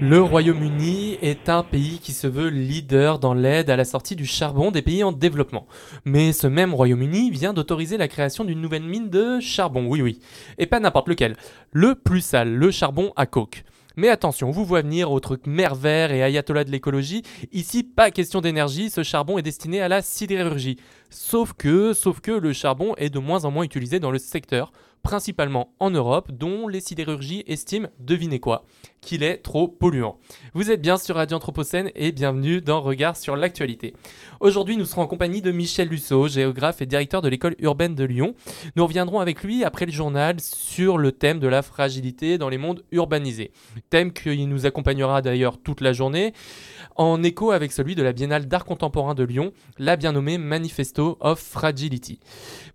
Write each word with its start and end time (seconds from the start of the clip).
Le 0.00 0.22
Royaume-Uni 0.22 1.18
est 1.22 1.48
un 1.48 1.64
pays 1.64 1.98
qui 1.98 2.12
se 2.12 2.28
veut 2.28 2.50
leader 2.50 3.18
dans 3.18 3.34
l'aide 3.34 3.68
à 3.68 3.74
la 3.74 3.84
sortie 3.84 4.14
du 4.14 4.26
charbon 4.26 4.70
des 4.70 4.80
pays 4.80 5.02
en 5.02 5.10
développement. 5.10 5.66
Mais 6.04 6.32
ce 6.32 6.46
même 6.46 6.72
Royaume-Uni 6.72 7.32
vient 7.32 7.52
d'autoriser 7.52 7.96
la 7.96 8.06
création 8.06 8.44
d'une 8.44 8.60
nouvelle 8.60 8.84
mine 8.84 9.10
de 9.10 9.40
charbon, 9.40 9.86
oui 9.88 10.00
oui. 10.00 10.20
Et 10.56 10.66
pas 10.66 10.78
n'importe 10.78 11.08
lequel. 11.08 11.36
Le 11.72 11.96
plus 11.96 12.20
sale, 12.20 12.54
le 12.54 12.70
charbon 12.70 13.12
à 13.16 13.26
coke. 13.26 13.64
Mais 13.96 14.08
attention, 14.08 14.52
vous 14.52 14.64
voyez 14.64 14.84
venir 14.84 15.10
au 15.10 15.18
truc 15.18 15.48
vert 15.48 16.12
et 16.12 16.22
ayatollah 16.22 16.62
de 16.62 16.70
l'écologie. 16.70 17.24
Ici, 17.50 17.82
pas 17.82 18.12
question 18.12 18.40
d'énergie, 18.40 18.90
ce 18.90 19.02
charbon 19.02 19.36
est 19.36 19.42
destiné 19.42 19.80
à 19.80 19.88
la 19.88 20.00
sidérurgie. 20.00 20.76
Sauf 21.10 21.54
que, 21.54 21.92
sauf 21.92 22.20
que 22.20 22.30
le 22.30 22.52
charbon 22.52 22.94
est 22.98 23.10
de 23.10 23.18
moins 23.18 23.44
en 23.44 23.50
moins 23.50 23.64
utilisé 23.64 23.98
dans 23.98 24.12
le 24.12 24.20
secteur, 24.20 24.70
principalement 25.02 25.74
en 25.80 25.90
Europe, 25.90 26.30
dont 26.32 26.68
les 26.68 26.80
sidérurgies 26.80 27.44
estiment, 27.46 27.88
devinez 27.98 28.40
quoi, 28.40 28.64
qu'il 29.00 29.22
est 29.22 29.38
trop 29.38 29.68
polluant. 29.68 30.18
Vous 30.54 30.70
êtes 30.70 30.82
bien 30.82 30.96
sur 30.96 31.16
Radio 31.16 31.36
Anthropocène 31.36 31.90
et 31.94 32.12
bienvenue 32.12 32.60
dans 32.60 32.80
Regard 32.80 33.16
sur 33.16 33.36
l'actualité. 33.36 33.94
Aujourd'hui, 34.40 34.76
nous 34.76 34.84
serons 34.84 35.02
en 35.02 35.06
compagnie 35.06 35.42
de 35.42 35.50
Michel 35.50 35.88
Lusso, 35.88 36.28
géographe 36.28 36.82
et 36.82 36.86
directeur 36.86 37.22
de 37.22 37.28
l'école 37.28 37.54
urbaine 37.58 37.94
de 37.94 38.04
Lyon. 38.04 38.34
Nous 38.76 38.86
reviendrons 38.86 39.20
avec 39.20 39.42
lui 39.42 39.64
après 39.64 39.86
le 39.86 39.92
journal 39.92 40.40
sur 40.40 40.98
le 40.98 41.12
thème 41.12 41.38
de 41.38 41.48
la 41.48 41.62
fragilité 41.62 42.38
dans 42.38 42.48
les 42.48 42.58
mondes 42.58 42.84
urbanisés. 42.92 43.52
Thème 43.90 44.12
qui 44.12 44.46
nous 44.46 44.66
accompagnera 44.66 45.22
d'ailleurs 45.22 45.58
toute 45.58 45.80
la 45.80 45.92
journée, 45.92 46.32
en 46.96 47.22
écho 47.22 47.52
avec 47.52 47.72
celui 47.72 47.94
de 47.94 48.02
la 48.02 48.12
Biennale 48.12 48.46
d'art 48.46 48.64
contemporain 48.64 49.14
de 49.14 49.22
Lyon, 49.24 49.52
la 49.78 49.96
bien 49.96 50.12
nommée 50.12 50.38
Manifesto 50.38 51.16
of 51.20 51.38
Fragility. 51.38 52.20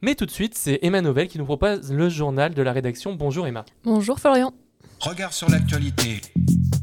Mais 0.01 0.15
tout 0.15 0.25
de 0.25 0.31
suite, 0.31 0.55
c'est 0.55 0.79
Emma 0.81 1.01
Novel 1.01 1.27
qui 1.27 1.37
nous 1.37 1.45
propose 1.45 1.91
le 1.91 2.09
journal 2.13 2.53
de 2.53 2.61
la 2.61 2.71
rédaction. 2.71 3.15
Bonjour 3.15 3.47
Emma. 3.47 3.65
Bonjour 3.83 4.19
Florian. 4.19 4.53
Regard 4.99 5.33
sur 5.33 5.49
l'actualité. 5.49 6.21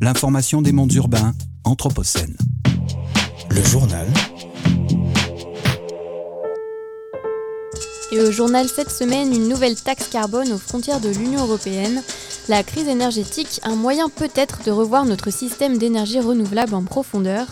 L'information 0.01 0.61
des 0.61 0.73
mondes 0.73 0.93
urbains, 0.93 1.33
Anthropocène. 1.65 2.37
Le 3.51 3.63
journal 3.63 4.07
Et 8.13 8.21
au 8.21 8.33
journal 8.33 8.67
cette 8.67 8.91
semaine, 8.91 9.33
une 9.33 9.49
nouvelle 9.49 9.81
taxe 9.81 10.09
carbone 10.09 10.53
aux 10.53 10.59
frontières 10.59 11.01
de 11.01 11.11
l'Union 11.11 11.43
européenne. 11.43 12.03
La 12.49 12.65
crise 12.65 12.89
énergétique, 12.89 13.61
un 13.63 13.77
moyen 13.77 14.09
peut-être 14.09 14.65
de 14.65 14.73
revoir 14.73 15.05
notre 15.05 15.31
système 15.31 15.79
d'énergie 15.79 16.19
renouvelable 16.19 16.75
en 16.75 16.83
profondeur. 16.83 17.47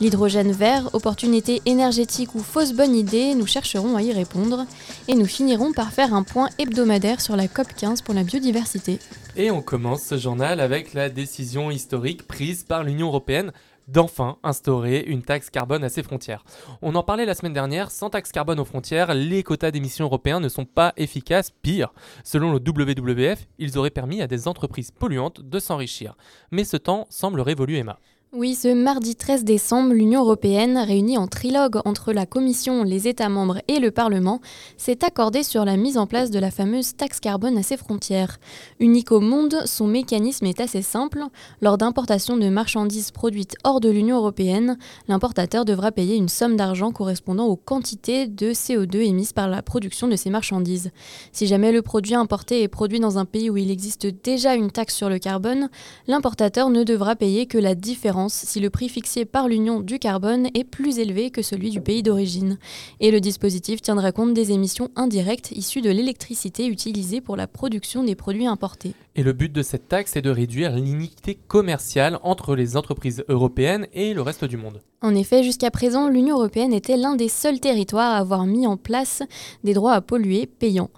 L'hydrogène 0.00 0.50
vert, 0.50 0.90
opportunité 0.94 1.62
énergétique 1.64 2.34
ou 2.34 2.40
fausse 2.40 2.72
bonne 2.72 2.96
idée, 2.96 3.36
nous 3.36 3.46
chercherons 3.46 3.94
à 3.94 4.02
y 4.02 4.12
répondre. 4.12 4.66
Et 5.06 5.14
nous 5.14 5.26
finirons 5.26 5.72
par 5.72 5.92
faire 5.92 6.12
un 6.12 6.24
point 6.24 6.48
hebdomadaire 6.58 7.20
sur 7.20 7.36
la 7.36 7.46
COP15 7.46 8.02
pour 8.02 8.14
la 8.14 8.24
biodiversité. 8.24 8.98
Et 9.36 9.52
on 9.52 9.62
commence 9.62 10.02
ce 10.02 10.18
journal 10.18 10.58
avec 10.58 10.92
la 10.92 11.08
décision 11.08 11.70
historique 11.70 12.26
prise 12.26 12.64
par 12.64 12.82
l'Union 12.82 13.06
européenne 13.06 13.52
d'enfin 13.90 14.38
instaurer 14.42 15.04
une 15.06 15.22
taxe 15.22 15.50
carbone 15.50 15.84
à 15.84 15.88
ses 15.88 16.02
frontières. 16.02 16.44
On 16.82 16.94
en 16.94 17.02
parlait 17.02 17.24
la 17.24 17.34
semaine 17.34 17.52
dernière, 17.52 17.90
sans 17.90 18.10
taxe 18.10 18.32
carbone 18.32 18.60
aux 18.60 18.64
frontières, 18.64 19.14
les 19.14 19.42
quotas 19.42 19.70
d'émissions 19.70 20.06
européens 20.06 20.40
ne 20.40 20.48
sont 20.48 20.64
pas 20.64 20.92
efficaces, 20.96 21.50
pire. 21.50 21.92
Selon 22.24 22.52
le 22.52 22.58
WWF, 22.58 23.46
ils 23.58 23.78
auraient 23.78 23.90
permis 23.90 24.22
à 24.22 24.26
des 24.26 24.48
entreprises 24.48 24.90
polluantes 24.90 25.40
de 25.40 25.58
s'enrichir. 25.58 26.16
Mais 26.50 26.64
ce 26.64 26.76
temps 26.76 27.06
semble 27.10 27.40
révolu, 27.40 27.76
Emma. 27.76 27.98
Oui, 28.32 28.54
ce 28.54 28.68
mardi 28.68 29.16
13 29.16 29.42
décembre, 29.42 29.92
l'Union 29.92 30.20
européenne, 30.20 30.78
réunie 30.78 31.18
en 31.18 31.26
trilogue 31.26 31.80
entre 31.84 32.12
la 32.12 32.26
Commission, 32.26 32.84
les 32.84 33.08
États 33.08 33.28
membres 33.28 33.58
et 33.66 33.80
le 33.80 33.90
Parlement, 33.90 34.40
s'est 34.76 35.04
accordée 35.04 35.42
sur 35.42 35.64
la 35.64 35.76
mise 35.76 35.98
en 35.98 36.06
place 36.06 36.30
de 36.30 36.38
la 36.38 36.52
fameuse 36.52 36.94
taxe 36.94 37.18
carbone 37.18 37.58
à 37.58 37.64
ses 37.64 37.76
frontières. 37.76 38.38
Unique 38.78 39.10
au 39.10 39.18
monde, 39.18 39.56
son 39.64 39.88
mécanisme 39.88 40.46
est 40.46 40.60
assez 40.60 40.80
simple. 40.80 41.24
Lors 41.60 41.76
d'importation 41.76 42.36
de 42.36 42.48
marchandises 42.48 43.10
produites 43.10 43.56
hors 43.64 43.80
de 43.80 43.90
l'Union 43.90 44.18
européenne, 44.18 44.78
l'importateur 45.08 45.64
devra 45.64 45.90
payer 45.90 46.14
une 46.14 46.28
somme 46.28 46.54
d'argent 46.54 46.92
correspondant 46.92 47.46
aux 47.46 47.56
quantités 47.56 48.28
de 48.28 48.52
CO2 48.52 48.98
émises 48.98 49.32
par 49.32 49.48
la 49.48 49.60
production 49.60 50.06
de 50.06 50.14
ces 50.14 50.30
marchandises. 50.30 50.92
Si 51.32 51.48
jamais 51.48 51.72
le 51.72 51.82
produit 51.82 52.14
importé 52.14 52.62
est 52.62 52.68
produit 52.68 53.00
dans 53.00 53.18
un 53.18 53.24
pays 53.24 53.50
où 53.50 53.56
il 53.56 53.72
existe 53.72 54.06
déjà 54.06 54.54
une 54.54 54.70
taxe 54.70 54.94
sur 54.94 55.08
le 55.08 55.18
carbone, 55.18 55.68
l'importateur 56.06 56.70
ne 56.70 56.84
devra 56.84 57.16
payer 57.16 57.46
que 57.46 57.58
la 57.58 57.74
différence 57.74 58.19
si 58.28 58.60
le 58.60 58.70
prix 58.70 58.88
fixé 58.88 59.24
par 59.24 59.48
l'Union 59.48 59.80
du 59.80 59.98
carbone 59.98 60.48
est 60.54 60.64
plus 60.64 60.98
élevé 60.98 61.30
que 61.30 61.42
celui 61.42 61.70
du 61.70 61.80
pays 61.80 62.02
d'origine. 62.02 62.58
Et 63.00 63.10
le 63.10 63.20
dispositif 63.20 63.80
tiendra 63.80 64.12
compte 64.12 64.34
des 64.34 64.52
émissions 64.52 64.90
indirectes 64.96 65.50
issues 65.52 65.80
de 65.80 65.90
l'électricité 65.90 66.66
utilisée 66.66 67.20
pour 67.20 67.36
la 67.36 67.46
production 67.46 68.04
des 68.04 68.14
produits 68.14 68.46
importés. 68.46 68.94
Et 69.16 69.22
le 69.22 69.32
but 69.32 69.52
de 69.52 69.62
cette 69.62 69.88
taxe 69.88 70.16
est 70.16 70.22
de 70.22 70.30
réduire 70.30 70.72
l'iniquité 70.76 71.34
commerciale 71.34 72.18
entre 72.22 72.54
les 72.54 72.76
entreprises 72.76 73.24
européennes 73.28 73.86
et 73.92 74.14
le 74.14 74.22
reste 74.22 74.44
du 74.44 74.56
monde. 74.56 74.80
En 75.02 75.14
effet, 75.14 75.42
jusqu'à 75.42 75.70
présent, 75.70 76.08
l'Union 76.08 76.36
européenne 76.36 76.72
était 76.72 76.96
l'un 76.96 77.16
des 77.16 77.28
seuls 77.28 77.58
territoires 77.58 78.14
à 78.14 78.18
avoir 78.18 78.44
mis 78.46 78.66
en 78.66 78.76
place 78.76 79.22
des 79.64 79.72
droits 79.72 79.94
à 79.94 80.00
polluer 80.00 80.46
payants. 80.46 80.90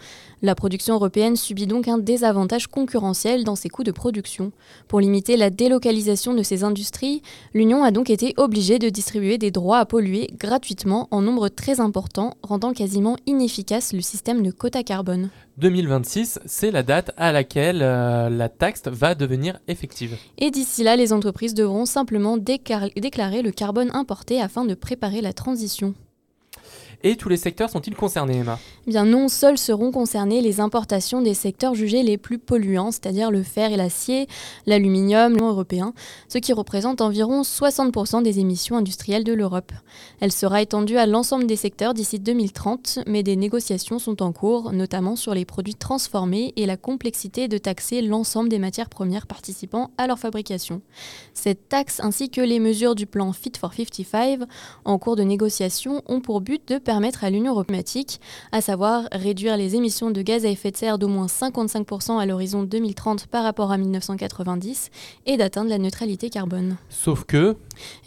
La 0.45 0.57
production 0.57 0.95
européenne 0.95 1.37
subit 1.37 1.69
donc 1.69 1.87
un 1.87 1.99
désavantage 1.99 2.67
concurrentiel 2.67 3.45
dans 3.45 3.55
ses 3.55 3.69
coûts 3.69 3.85
de 3.85 3.93
production. 3.93 4.51
Pour 4.89 4.99
limiter 4.99 5.37
la 5.37 5.51
délocalisation 5.51 6.35
de 6.35 6.43
ces 6.43 6.65
industries, 6.65 7.23
l'Union 7.55 7.85
a 7.85 7.93
donc 7.93 8.11
été 8.11 8.35
obligée 8.37 8.81
de 8.81 8.89
distribuer 8.89 9.39
des 9.39 9.53
droits 9.53 9.79
à 9.79 9.87
polluer 9.87 10.31
gratuitement 10.41 11.07
en 11.13 11.23
nombre 11.23 11.49
très 11.49 11.79
important, 11.79 12.35
rendant 12.43 12.73
quasiment 12.73 13.17
inefficace 13.27 13.93
le 13.93 14.01
système 14.01 14.43
de 14.43 14.51
quota 14.51 14.83
carbone. 14.83 15.31
2026, 15.59 16.41
c'est 16.45 16.73
la 16.73 16.83
date 16.83 17.13
à 17.17 17.31
laquelle 17.31 17.81
euh, 17.81 18.29
la 18.29 18.49
taxe 18.49 18.83
va 18.87 19.15
devenir 19.15 19.61
effective. 19.69 20.17
Et 20.39 20.51
d'ici 20.51 20.83
là, 20.83 20.97
les 20.97 21.13
entreprises 21.13 21.55
devront 21.55 21.87
simplement 21.87 22.37
déclarer 22.37 23.43
le 23.43 23.51
carbone 23.53 23.91
importé 23.95 24.41
afin 24.41 24.65
de 24.65 24.75
préparer 24.75 25.21
la 25.21 25.33
transition. 25.33 25.95
Et 27.05 27.17
tous 27.17 27.29
les 27.29 27.37
secteurs 27.37 27.69
sont-ils 27.69 27.97
concernés, 27.97 28.37
Emma? 28.37 28.61
Eh 28.87 28.91
Bien 28.91 29.05
non, 29.05 29.29
seuls 29.29 29.59
seront 29.59 29.91
concernés 29.91 30.41
les 30.41 30.61
importations 30.61 31.21
des 31.21 31.35
secteurs 31.35 31.75
jugés 31.75 32.05
les 32.05 32.17
plus 32.17 32.39
polluants, 32.39 32.93
c'est-à-dire 32.93 33.33
le 33.33 33.43
fer 33.43 33.73
et 33.73 33.77
l'acier, 33.77 34.29
l'aluminium, 34.67 35.37
européen, 35.37 35.95
ce 36.29 36.39
qui 36.39 36.53
représente 36.53 37.01
environ 37.01 37.43
60% 37.43 38.23
des 38.23 38.39
émissions 38.39 38.77
industrielles 38.77 39.25
de 39.25 39.33
l'Europe. 39.33 39.73
Elle 40.21 40.31
sera 40.31 40.63
étendue 40.63 40.97
à 40.97 41.07
l'ensemble 41.07 41.47
des 41.47 41.57
secteurs 41.57 41.93
d'ici 41.93 42.21
2030, 42.21 43.01
mais 43.09 43.25
des 43.25 43.35
négociations 43.35 43.99
sont 43.99 44.23
en 44.23 44.31
cours, 44.31 44.73
notamment 44.73 45.17
sur 45.17 45.35
les 45.35 45.45
produits 45.45 45.75
transformés 45.75 46.53
et 46.55 46.67
la 46.67 46.77
complexité 46.77 47.49
de 47.49 47.59
taxer 47.59 48.01
l'ensemble 48.01 48.49
des 48.49 48.61
matières 48.61 48.89
premières 48.89 49.27
participant 49.27 49.91
à 49.99 50.07
leur 50.07 50.21
fabrication. 50.21 50.83
Cette 51.35 51.69
taxe 51.69 51.99
ainsi 52.01 52.31
que 52.31 52.41
les 52.41 52.61
mesures 52.61 52.95
du 52.95 53.07
plan 53.07 53.33
Fit 53.33 53.53
for 53.59 53.75
55 53.75 54.13
en 54.85 54.99
cours 54.99 55.17
de 55.17 55.25
négociation 55.25 56.03
ont 56.07 56.21
pour 56.21 56.41
but 56.41 56.69
de 56.69 56.79
permettre 56.79 56.92
à 56.93 57.31
l'Union 57.31 57.53
européenne, 57.53 57.73
à 58.53 58.61
savoir 58.61 59.09
réduire 59.13 59.57
les 59.57 59.77
émissions 59.77 60.11
de 60.11 60.21
gaz 60.23 60.45
à 60.45 60.49
effet 60.49 60.71
de 60.71 60.77
serre 60.77 60.99
d'au 60.99 61.09
moins 61.09 61.27
55% 61.27 62.19
à 62.19 62.27
l'horizon 62.27 62.65
2030 62.65 63.27
par 63.27 63.45
rapport 63.45 63.73
à 63.73 63.79
1990 63.79 64.91
et 65.27 65.37
d'atteindre 65.37 65.71
la 65.71 65.79
neutralité 65.79 66.29
carbone. 66.29 66.77
Sauf 66.89 67.25
que, 67.25 67.57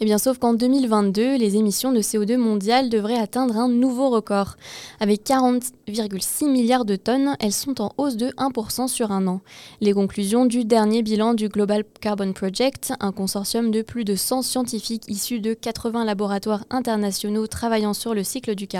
Eh 0.00 0.04
bien, 0.04 0.18
sauf 0.18 0.38
qu'en 0.38 0.54
2022, 0.54 1.36
les 1.36 1.56
émissions 1.56 1.92
de 1.92 2.00
CO2 2.00 2.36
mondiales 2.36 2.88
devraient 2.88 3.18
atteindre 3.18 3.56
un 3.56 3.68
nouveau 3.68 4.10
record. 4.10 4.56
Avec 5.00 5.24
40,6 5.24 6.50
milliards 6.50 6.84
de 6.84 6.96
tonnes, 6.96 7.36
elles 7.40 7.52
sont 7.52 7.80
en 7.80 7.92
hausse 7.98 8.16
de 8.16 8.28
1% 8.38 8.88
sur 8.88 9.10
un 9.10 9.26
an. 9.26 9.40
Les 9.80 9.92
conclusions 9.92 10.46
du 10.46 10.64
dernier 10.64 11.02
bilan 11.02 11.34
du 11.34 11.48
Global 11.48 11.84
Carbon 12.00 12.32
Project, 12.32 12.92
un 13.00 13.12
consortium 13.12 13.70
de 13.70 13.82
plus 13.82 14.04
de 14.04 14.14
100 14.14 14.42
scientifiques 14.42 15.04
issus 15.08 15.40
de 15.40 15.54
80 15.54 16.04
laboratoires 16.04 16.64
internationaux 16.70 17.46
travaillant 17.46 17.94
sur 17.94 18.14
le 18.14 18.22
cycle 18.22 18.54
du 18.54 18.66
carbone, 18.66 18.75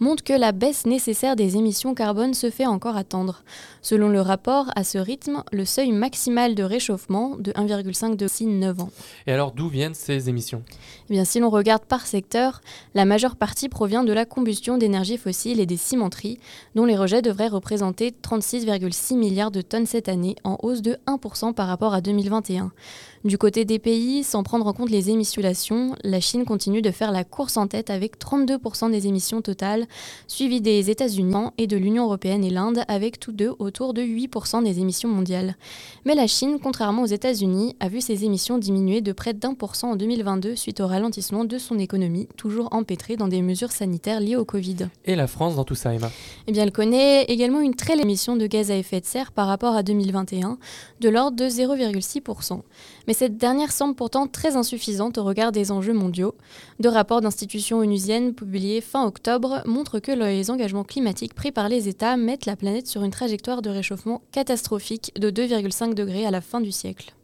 montrent 0.00 0.24
que 0.24 0.32
la 0.32 0.52
baisse 0.52 0.86
nécessaire 0.86 1.36
des 1.36 1.56
émissions 1.56 1.94
carbone 1.94 2.34
se 2.34 2.50
fait 2.50 2.66
encore 2.66 2.96
attendre. 2.96 3.42
Selon 3.82 4.08
le 4.08 4.20
rapport, 4.20 4.66
à 4.76 4.84
ce 4.84 4.98
rythme, 4.98 5.42
le 5.52 5.64
seuil 5.64 5.92
maximal 5.92 6.54
de 6.54 6.62
réchauffement 6.62 7.36
de 7.36 7.52
1,5 7.52 7.66
degré 7.66 8.16
d'ici 8.16 8.46
9 8.46 8.80
ans. 8.80 8.90
et 9.26 9.32
alors 9.32 9.52
d'où 9.52 9.68
viennent 9.68 9.94
ces 9.94 10.28
émissions? 10.28 10.62
Eh 11.08 11.12
bien, 11.12 11.24
si 11.24 11.40
l'on 11.40 11.50
regarde 11.50 11.84
par 11.84 12.06
secteur, 12.06 12.60
la 12.94 13.04
majeure 13.04 13.36
partie 13.36 13.68
provient 13.68 14.04
de 14.04 14.12
la 14.12 14.24
combustion 14.24 14.78
d'énergie 14.78 15.18
fossile 15.18 15.60
et 15.60 15.66
des 15.66 15.76
cimenteries, 15.76 16.38
dont 16.74 16.84
les 16.84 16.96
rejets 16.96 17.22
devraient 17.22 17.48
représenter 17.48 18.12
36,6 18.22 19.16
milliards 19.16 19.50
de 19.50 19.62
tonnes 19.62 19.86
cette 19.86 20.08
année, 20.08 20.36
en 20.44 20.58
hausse 20.62 20.82
de 20.82 20.98
1% 21.06 21.54
par 21.54 21.68
rapport 21.68 21.94
à 21.94 22.00
2021. 22.00 22.72
Du 23.26 23.38
côté 23.38 23.64
des 23.64 23.80
pays, 23.80 24.22
sans 24.22 24.44
prendre 24.44 24.68
en 24.68 24.72
compte 24.72 24.88
les 24.88 25.10
émissions, 25.10 25.96
la 26.04 26.20
Chine 26.20 26.44
continue 26.44 26.80
de 26.80 26.92
faire 26.92 27.10
la 27.10 27.24
course 27.24 27.56
en 27.56 27.66
tête 27.66 27.90
avec 27.90 28.20
32% 28.20 28.92
des 28.92 29.08
émissions 29.08 29.42
totales, 29.42 29.86
suivi 30.28 30.60
des 30.60 30.90
États-Unis 30.90 31.34
et 31.58 31.66
de 31.66 31.76
l'Union 31.76 32.04
européenne 32.04 32.44
et 32.44 32.50
l'Inde 32.50 32.84
avec 32.86 33.18
tous 33.18 33.32
deux 33.32 33.52
autour 33.58 33.94
de 33.94 34.02
8% 34.02 34.62
des 34.62 34.78
émissions 34.78 35.08
mondiales. 35.08 35.56
Mais 36.04 36.14
la 36.14 36.28
Chine, 36.28 36.58
contrairement 36.62 37.02
aux 37.02 37.06
États-Unis, 37.06 37.74
a 37.80 37.88
vu 37.88 38.00
ses 38.00 38.24
émissions 38.24 38.58
diminuer 38.58 39.00
de 39.00 39.10
près 39.10 39.34
d'un 39.34 39.54
pour 39.54 39.74
cent 39.74 39.90
en 39.90 39.96
2022 39.96 40.54
suite 40.54 40.78
au 40.78 40.86
ralentissement 40.86 41.44
de 41.44 41.58
son 41.58 41.80
économie, 41.80 42.28
toujours 42.36 42.68
empêtrée 42.70 43.16
dans 43.16 43.26
des 43.26 43.42
mesures 43.42 43.72
sanitaires 43.72 44.20
liées 44.20 44.36
au 44.36 44.44
Covid. 44.44 44.86
Et 45.04 45.16
la 45.16 45.26
France 45.26 45.56
dans 45.56 45.64
tout 45.64 45.74
ça, 45.74 45.92
Emma? 45.92 46.12
Eh 46.46 46.52
bien, 46.52 46.62
elle 46.62 46.70
connaît 46.70 47.24
également 47.24 47.60
une 47.60 47.74
très 47.74 47.98
émission 47.98 48.36
de 48.36 48.46
gaz 48.46 48.70
à 48.70 48.76
effet 48.76 49.00
de 49.00 49.06
serre 49.06 49.32
par 49.32 49.48
rapport 49.48 49.74
à 49.74 49.82
2021, 49.82 50.58
de 51.00 51.08
l'ordre 51.08 51.36
de 51.36 51.48
0,6%. 51.48 52.60
Mais 53.06 53.14
cette 53.14 53.36
dernière 53.36 53.72
semble 53.72 53.94
pourtant 53.94 54.26
très 54.26 54.56
insuffisante 54.56 55.18
au 55.18 55.24
regard 55.24 55.52
des 55.52 55.70
enjeux 55.70 55.92
mondiaux. 55.92 56.34
Deux 56.80 56.88
rapports 56.88 57.20
d'institutions 57.20 57.78
onusiennes 57.78 58.34
publiés 58.34 58.80
fin 58.80 59.06
octobre 59.06 59.62
montrent 59.66 59.98
que 59.98 60.12
les 60.12 60.50
engagements 60.50 60.84
climatiques 60.84 61.34
pris 61.34 61.52
par 61.52 61.68
les 61.68 61.88
États 61.88 62.16
mettent 62.16 62.46
la 62.46 62.56
planète 62.56 62.86
sur 62.86 63.02
une 63.02 63.10
trajectoire 63.10 63.62
de 63.62 63.70
réchauffement 63.70 64.22
catastrophique 64.32 65.12
de 65.18 65.30
2,5 65.30 65.94
degrés 65.94 66.26
à 66.26 66.30
la 66.30 66.40
fin 66.40 66.60
du 66.60 66.72
siècle 66.72 67.14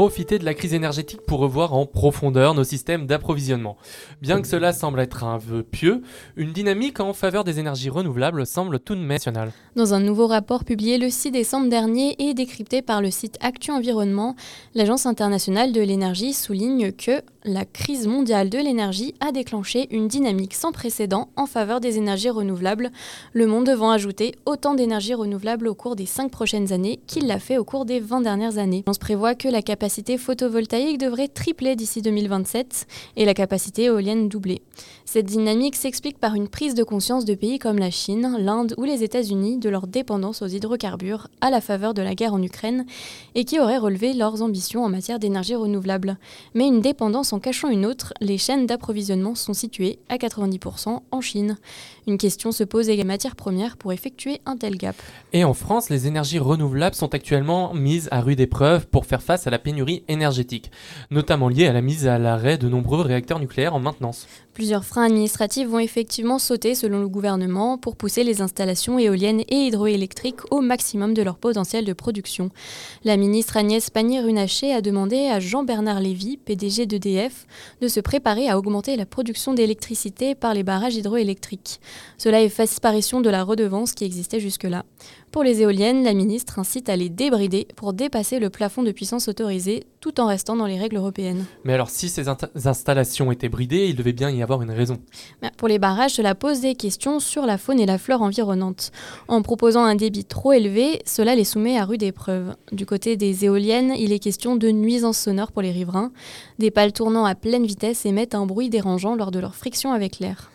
profiter 0.00 0.38
de 0.38 0.46
la 0.46 0.54
crise 0.54 0.72
énergétique 0.72 1.20
pour 1.26 1.40
revoir 1.40 1.74
en 1.74 1.84
profondeur 1.84 2.54
nos 2.54 2.64
systèmes 2.64 3.06
d'approvisionnement. 3.06 3.76
Bien 4.22 4.40
que 4.40 4.48
cela 4.48 4.72
semble 4.72 4.98
être 4.98 5.24
un 5.24 5.36
vœu 5.36 5.62
pieux, 5.62 6.00
une 6.36 6.52
dynamique 6.52 7.00
en 7.00 7.12
faveur 7.12 7.44
des 7.44 7.58
énergies 7.58 7.90
renouvelables 7.90 8.46
semble 8.46 8.80
tout 8.80 8.94
de 8.94 9.00
même 9.00 9.08
nationale. 9.08 9.52
Dans 9.76 9.92
un 9.92 10.00
nouveau 10.00 10.26
rapport 10.26 10.64
publié 10.64 10.96
le 10.96 11.10
6 11.10 11.32
décembre 11.32 11.68
dernier 11.68 12.16
et 12.18 12.32
décrypté 12.32 12.80
par 12.80 13.02
le 13.02 13.10
site 13.10 13.36
Actu 13.42 13.72
Environnement, 13.72 14.36
l'Agence 14.74 15.04
internationale 15.04 15.70
de 15.74 15.82
l'énergie 15.82 16.32
souligne 16.32 16.92
que 16.92 17.20
la 17.44 17.64
crise 17.64 18.06
mondiale 18.06 18.50
de 18.50 18.58
l'énergie 18.58 19.14
a 19.20 19.32
déclenché 19.32 19.88
une 19.94 20.08
dynamique 20.08 20.54
sans 20.54 20.72
précédent 20.72 21.28
en 21.36 21.46
faveur 21.46 21.80
des 21.80 21.96
énergies 21.96 22.28
renouvelables, 22.28 22.90
le 23.32 23.46
monde 23.46 23.64
devant 23.64 23.90
ajouter 23.90 24.34
autant 24.44 24.74
d'énergie 24.74 25.14
renouvelable 25.14 25.68
au 25.68 25.74
cours 25.74 25.96
des 25.96 26.06
5 26.06 26.30
prochaines 26.30 26.72
années 26.72 27.00
qu'il 27.06 27.26
l'a 27.26 27.38
fait 27.38 27.56
au 27.56 27.64
cours 27.64 27.86
des 27.86 27.98
20 27.98 28.20
dernières 28.20 28.58
années. 28.58 28.84
On 28.86 28.92
se 28.92 28.98
prévoit 28.98 29.34
que 29.34 29.48
la 29.48 29.62
capacité 29.62 30.18
photovoltaïque 30.18 30.98
devrait 30.98 31.28
tripler 31.28 31.76
d'ici 31.76 32.02
2027 32.02 32.86
et 33.16 33.24
la 33.24 33.34
capacité 33.34 33.84
éolienne 33.84 34.28
doubler. 34.28 34.60
Cette 35.06 35.26
dynamique 35.26 35.76
s'explique 35.76 36.18
par 36.18 36.34
une 36.34 36.48
prise 36.48 36.74
de 36.74 36.84
conscience 36.84 37.24
de 37.24 37.34
pays 37.34 37.58
comme 37.58 37.78
la 37.78 37.90
Chine, 37.90 38.36
l'Inde 38.38 38.74
ou 38.76 38.84
les 38.84 39.02
États-Unis 39.02 39.56
de 39.56 39.70
leur 39.70 39.86
dépendance 39.86 40.42
aux 40.42 40.46
hydrocarbures 40.46 41.28
à 41.40 41.50
la 41.50 41.60
faveur 41.60 41.94
de 41.94 42.02
la 42.02 42.14
guerre 42.14 42.34
en 42.34 42.42
Ukraine 42.42 42.84
et 43.34 43.44
qui 43.44 43.58
auraient 43.58 43.78
relevé 43.78 44.12
leurs 44.12 44.42
ambitions 44.42 44.84
en 44.84 44.88
matière 44.88 45.18
d'énergie 45.18 45.54
renouvelable. 45.54 46.18
Mais 46.54 46.66
une 46.66 46.80
dépendance 46.80 47.29
en 47.32 47.40
cachant 47.40 47.68
une 47.68 47.86
autre, 47.86 48.14
les 48.20 48.38
chaînes 48.38 48.66
d'approvisionnement 48.66 49.34
sont 49.34 49.52
situées 49.52 49.98
à 50.08 50.16
90% 50.16 51.00
en 51.10 51.20
Chine. 51.20 51.58
Une 52.06 52.18
question 52.18 52.52
se 52.52 52.64
pose 52.64 52.88
également 52.88 53.10
matières 53.10 53.34
premières 53.34 53.76
pour 53.76 53.92
effectuer 53.92 54.40
un 54.46 54.56
tel 54.56 54.76
gap. 54.76 54.94
Et 55.32 55.42
en 55.42 55.52
France, 55.52 55.90
les 55.90 56.06
énergies 56.06 56.38
renouvelables 56.38 56.94
sont 56.94 57.12
actuellement 57.14 57.74
mises 57.74 58.08
à 58.12 58.20
rude 58.20 58.38
épreuve 58.38 58.86
pour 58.86 59.04
faire 59.04 59.22
face 59.22 59.46
à 59.46 59.50
la 59.50 59.58
pénurie 59.58 60.04
énergétique, 60.06 60.70
notamment 61.10 61.48
liée 61.48 61.66
à 61.66 61.72
la 61.72 61.80
mise 61.80 62.06
à 62.06 62.18
l'arrêt 62.18 62.56
de 62.56 62.68
nombreux 62.68 63.00
réacteurs 63.00 63.40
nucléaires 63.40 63.74
en 63.74 63.80
maintenance. 63.80 64.28
Plusieurs 64.52 64.84
freins 64.84 65.04
administratifs 65.04 65.68
vont 65.68 65.78
effectivement 65.78 66.40
sauter 66.40 66.74
selon 66.74 67.00
le 67.00 67.08
gouvernement 67.08 67.78
pour 67.78 67.94
pousser 67.94 68.24
les 68.24 68.42
installations 68.42 68.98
éoliennes 68.98 69.42
et 69.48 69.66
hydroélectriques 69.66 70.40
au 70.50 70.60
maximum 70.60 71.14
de 71.14 71.22
leur 71.22 71.38
potentiel 71.38 71.84
de 71.84 71.92
production. 71.92 72.50
La 73.04 73.16
ministre 73.16 73.56
Agnès 73.56 73.90
Pannier-Runacher 73.90 74.74
a 74.74 74.80
demandé 74.80 75.28
à 75.28 75.38
Jean-Bernard 75.38 76.00
Lévy, 76.00 76.36
PDG 76.36 76.86
d'EDF, 76.86 77.46
de 77.80 77.86
se 77.86 78.00
préparer 78.00 78.48
à 78.48 78.58
augmenter 78.58 78.96
la 78.96 79.06
production 79.06 79.54
d'électricité 79.54 80.34
par 80.34 80.52
les 80.52 80.64
barrages 80.64 80.96
hydroélectriques. 80.96 81.80
Cela 82.18 82.42
efface 82.42 82.70
disparition 82.70 83.20
de 83.20 83.28
la 83.28 83.44
redevance 83.44 83.92
qui 83.92 84.04
existait 84.04 84.40
jusque-là. 84.40 84.84
Pour 85.32 85.44
les 85.44 85.62
éoliennes, 85.62 86.02
la 86.02 86.12
ministre 86.12 86.58
incite 86.58 86.88
à 86.88 86.96
les 86.96 87.08
débrider 87.08 87.68
pour 87.76 87.92
dépasser 87.92 88.40
le 88.40 88.50
plafond 88.50 88.82
de 88.82 88.90
puissance 88.90 89.28
autorisé 89.28 89.84
tout 90.00 90.20
en 90.20 90.26
restant 90.26 90.56
dans 90.56 90.66
les 90.66 90.76
règles 90.76 90.96
européennes. 90.96 91.44
Mais 91.62 91.72
alors 91.72 91.88
si 91.88 92.08
ces 92.08 92.24
installations 92.66 93.30
étaient 93.30 93.48
bridées, 93.48 93.86
il 93.86 93.94
devait 93.94 94.12
bien 94.12 94.30
y 94.30 94.42
avoir 94.42 94.60
une 94.62 94.72
raison. 94.72 94.98
Pour 95.56 95.68
les 95.68 95.78
barrages, 95.78 96.14
cela 96.14 96.34
pose 96.34 96.60
des 96.60 96.74
questions 96.74 97.20
sur 97.20 97.46
la 97.46 97.58
faune 97.58 97.78
et 97.78 97.86
la 97.86 97.96
flore 97.96 98.22
environnante. 98.22 98.90
En 99.28 99.40
proposant 99.42 99.84
un 99.84 99.94
débit 99.94 100.24
trop 100.24 100.52
élevé, 100.52 101.00
cela 101.06 101.36
les 101.36 101.44
soumet 101.44 101.78
à 101.78 101.84
rude 101.84 102.02
épreuve. 102.02 102.56
Du 102.72 102.84
côté 102.84 103.16
des 103.16 103.44
éoliennes, 103.44 103.94
il 103.96 104.12
est 104.12 104.18
question 104.18 104.56
de 104.56 104.70
nuisances 104.70 105.18
sonores 105.18 105.52
pour 105.52 105.62
les 105.62 105.70
riverains. 105.70 106.10
Des 106.58 106.72
pales 106.72 106.92
tournant 106.92 107.24
à 107.24 107.36
pleine 107.36 107.66
vitesse 107.66 108.04
émettent 108.04 108.34
un 108.34 108.46
bruit 108.46 108.68
dérangeant 108.68 109.14
lors 109.14 109.30
de 109.30 109.38
leur 109.38 109.54
friction 109.54 109.92
avec 109.92 110.18
l'air. 110.18 110.50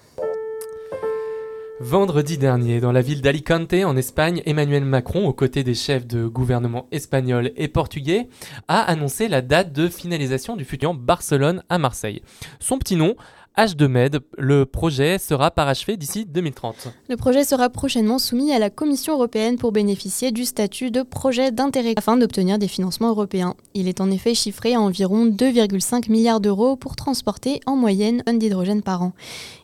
Vendredi 1.81 2.37
dernier, 2.37 2.79
dans 2.79 2.93
la 2.93 3.01
ville 3.01 3.21
d'Alicante, 3.21 3.73
en 3.73 3.97
Espagne, 3.97 4.41
Emmanuel 4.45 4.85
Macron, 4.85 5.27
aux 5.27 5.33
côtés 5.33 5.65
des 5.65 5.73
chefs 5.73 6.07
de 6.07 6.25
gouvernement 6.25 6.87
espagnols 6.93 7.51
et 7.57 7.67
portugais, 7.67 8.29
a 8.69 8.79
annoncé 8.79 9.27
la 9.27 9.41
date 9.41 9.73
de 9.73 9.89
finalisation 9.89 10.55
du 10.55 10.63
futur 10.63 10.93
Barcelone 10.93 11.63
à 11.67 11.77
Marseille. 11.77 12.21
Son 12.61 12.79
petit 12.79 12.95
nom, 12.95 13.17
H2Med. 13.57 14.19
Le 14.37 14.65
projet 14.65 15.17
sera 15.17 15.49
parachevé 15.49 15.95
d'ici 15.95 16.25
2030. 16.25 16.89
Le 17.07 17.15
projet 17.15 17.45
sera 17.45 17.69
prochainement 17.69 18.19
soumis 18.19 18.51
à 18.51 18.59
la 18.59 18.69
Commission 18.69 19.13
européenne 19.13 19.57
pour 19.57 19.71
bénéficier 19.71 20.31
du 20.31 20.43
statut 20.43 20.91
de 20.91 21.03
projet 21.03 21.51
d'intérêt 21.51 21.93
afin 21.95 22.17
d'obtenir 22.17 22.59
des 22.59 22.67
financements 22.67 23.09
européens. 23.09 23.55
Il 23.73 23.87
est 23.87 24.01
en 24.01 24.11
effet 24.11 24.33
chiffré 24.33 24.73
à 24.73 24.81
environ 24.81 25.25
2,5 25.25 26.11
milliards 26.11 26.41
d'euros 26.41 26.75
pour 26.75 26.97
transporter 26.97 27.61
en 27.65 27.77
moyenne 27.77 28.23
un 28.25 28.33
d'hydrogène 28.33 28.81
par 28.81 29.03
an. 29.03 29.13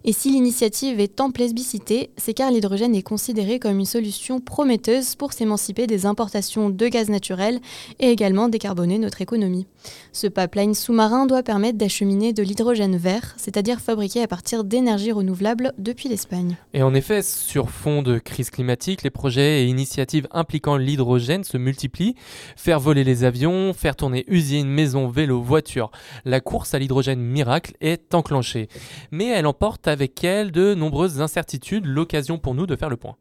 Et 0.06 0.14
si 0.14 0.32
l'initiative 0.32 1.00
est 1.02 1.20
en 1.20 1.32
plébiscitée, 1.32 2.12
c'est 2.16 2.34
car 2.34 2.50
l'hydrogène 2.50 2.96
est 2.96 3.04
considéré 3.04 3.60
comme 3.60 3.78
une 3.78 3.86
solution 3.86 4.40
prometteuse 4.40 5.16
pour 5.16 5.34
s'émanciper 5.34 5.86
des 5.86 6.06
importations 6.06 6.70
de 6.70 6.88
gaz 6.88 7.10
naturel 7.10 7.60
et 8.00 8.10
également 8.10 8.48
décarboner 8.48 9.00
notre 9.00 9.22
économie. 9.22 9.68
Ce 10.12 10.28
pipeline 10.28 10.74
sous-marin 10.74 11.26
doit 11.26 11.44
permettre 11.44 11.78
d'acheminer 11.78 12.34
de 12.34 12.44
l'hydrogène 12.44 12.98
vert, 12.98 13.34
c'est-à-dire 13.38 13.80
fabriqué 13.80 14.22
à 14.22 14.28
partir 14.28 14.64
d'énergie 14.64 15.12
renouvelable 15.12 15.74
depuis 15.78 16.10
l'Espagne. 16.10 16.58
Et 16.74 16.84
en 16.84 16.94
effet, 16.94 17.22
sur 17.22 17.70
fond 17.70 18.02
de 18.02 18.20
crise 18.20 18.50
climatique, 18.50 19.04
les 19.04 19.10
projets 19.10 19.64
et 19.64 19.66
initiatives 19.68 20.28
impliquant 20.32 20.78
l'hydrogène 20.78 21.44
se 21.44 21.58
multiplient. 21.58 22.16
Faire 22.56 22.80
voler 22.80 23.04
les 23.04 23.24
avions, 23.24 23.74
faire 23.74 23.96
tourner 23.96 24.26
usines, 24.28 24.68
maisons, 24.68 25.08
vélos, 25.08 25.42
voitures. 25.42 25.92
La 26.26 26.40
course 26.40 26.74
à 26.74 26.80
l'hydrogène 26.80 27.22
miracle 27.22 27.74
est 27.82 28.14
enclenchée. 28.14 28.68
Mais 29.12 29.28
elle 29.28 29.48
emporte 29.48 29.88
avec 29.88 30.24
elle 30.24 30.52
de 30.52 30.74
nombreuses 30.74 31.22
incertitudes, 31.22 31.86
l'occasion 31.86 32.38
pour 32.38 32.56
nous 32.56 32.68
de 32.68 32.76
faire 32.76 32.90
le 32.90 32.98
point. 32.98 33.16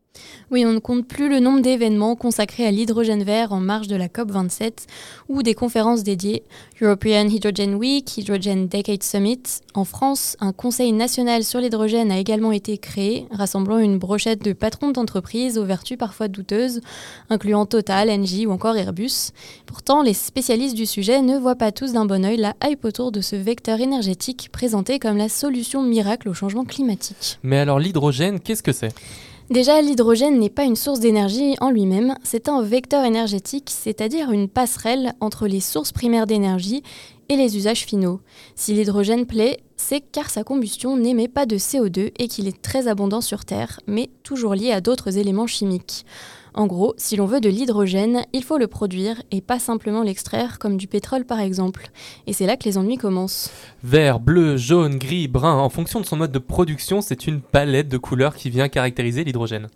Oui, 0.50 0.67
on 0.67 0.73
ne 0.73 0.81
compte 0.81 1.07
plus 1.07 1.29
le 1.29 1.38
nombre 1.38 1.61
d'événements 1.61 2.17
consacrés 2.17 2.67
à 2.67 2.73
l'hydrogène 2.73 3.23
vert 3.23 3.52
en 3.52 3.61
marge 3.61 3.87
de 3.87 3.95
la 3.95 4.09
COP27 4.09 4.73
ou 5.29 5.45
des 5.45 5.55
conférences 5.55 6.02
dédiées. 6.02 6.43
European 6.83 7.29
Hydrogen 7.29 7.75
Week, 7.75 8.19
Hydrogen 8.19 8.67
Decade 8.67 9.05
Summit. 9.05 9.43
En 9.75 9.85
France, 9.85 10.37
un 10.40 10.52
conseil 10.52 10.90
national 10.90 11.45
sur 11.45 11.61
l'hydrogène 11.61 12.11
a 12.11 12.19
également 12.19 12.50
été 12.50 12.79
créé, 12.79 13.29
rassemblant 13.31 13.79
une 13.79 13.99
brochette 13.99 14.43
de 14.43 14.52
patrons 14.52 14.90
d'entreprises 14.90 15.57
aux 15.57 15.64
vertus 15.64 15.97
parfois 15.97 16.26
douteuses, 16.26 16.81
incluant 17.29 17.64
Total, 17.64 18.11
Engie 18.11 18.47
ou 18.47 18.50
encore 18.50 18.76
Airbus. 18.76 19.31
Pourtant, 19.67 20.02
les 20.02 20.14
spécialistes 20.14 20.75
du 20.76 20.87
sujet 20.87 21.23
ne 21.23 21.38
voient 21.38 21.55
pas 21.55 21.71
tous 21.71 21.93
d'un 21.93 22.07
bon 22.07 22.25
oeil 22.25 22.38
la 22.38 22.55
hype 22.64 22.85
autour 22.85 23.12
de 23.12 23.21
ce 23.21 23.37
vecteur 23.37 23.81
énergétique 23.81 24.49
présenté 24.50 24.99
comme 24.99 25.17
la 25.17 25.29
solution 25.29 25.85
miracle 25.85 26.29
au 26.29 26.35
changement 26.35 26.64
climatique. 26.64 27.38
Mais 27.45 27.59
alors 27.59 27.79
l'hydrogène, 27.79 28.40
qu'est-ce 28.40 28.64
que 28.64 28.73
c'est? 28.73 28.93
Déjà, 29.50 29.83
l'hydrogène 29.83 30.38
n'est 30.38 30.49
pas 30.49 30.62
une 30.62 30.76
source 30.76 31.00
d'énergie 31.00 31.57
en 31.61 31.71
lui-même, 31.71 32.14
c'est 32.23 32.49
un 32.49 32.62
vecteur 32.62 33.04
énergétique, 33.04 33.69
c'est-à-dire 33.69 34.30
une 34.30 34.49
passerelle 34.49 35.14
entre 35.19 35.49
les 35.49 35.59
sources 35.59 35.90
primaires 35.90 36.26
d'énergie 36.26 36.85
et 37.28 37.35
les 37.35 37.57
usages 37.57 37.85
finaux. 37.85 38.21
Si 38.54 38.75
l'hydrogène 38.75 39.26
plaît, 39.26 39.59
c'est 39.76 40.02
car 40.02 40.30
sa 40.30 40.45
combustion 40.45 40.97
n'émet 40.97 41.26
pas 41.26 41.47
de 41.47 41.57
CO2 41.57 42.12
et 42.16 42.28
qu'il 42.28 42.47
est 42.47 42.62
très 42.62 42.87
abondant 42.87 43.21
sur 43.21 43.45
Terre, 43.45 43.80
mais 43.88 44.11
toujours 44.23 44.54
lié 44.54 44.71
à 44.71 44.80
d'autres 44.80 45.19
éléments 45.19 45.49
chimiques. 45.49 46.07
En 46.54 46.66
gros, 46.66 46.95
si 46.97 47.16
l'on 47.16 47.26
veut 47.26 47.40
de 47.40 47.49
l'hydrogène, 47.49 48.25
il 48.33 48.42
faut 48.42 48.59
le 48.59 48.66
produire 48.66 49.23
et 49.30 49.40
pas 49.40 49.59
simplement 49.59 50.02
l'extraire 50.02 50.59
comme 50.59 50.76
du 50.76 50.87
pétrole 50.87 51.25
par 51.25 51.40
exemple. 51.40 51.90
Et 52.26 52.33
c'est 52.33 52.47
là 52.47 52.57
que 52.57 52.64
les 52.64 52.78
ennuis 52.78 52.97
commencent. 52.97 53.50
Vert, 53.83 54.21
bleu, 54.21 54.57
jaune, 54.57 54.97
gris, 54.97 55.28
brun, 55.28 55.59
en 55.59 55.69
fonction 55.69 56.00
de 56.00 56.07
son 56.07 56.16
mode 56.16 56.33
de 56.33 56.38
production, 56.38 57.00
c'est 57.00 57.26
une 57.26 57.40
palette 57.40 57.88
de 57.88 57.99
couleurs 57.99 58.35
qui 58.35 58.50
vient 58.50 58.69
caractériser 58.69 59.25
l'hydrogène. 59.25 59.69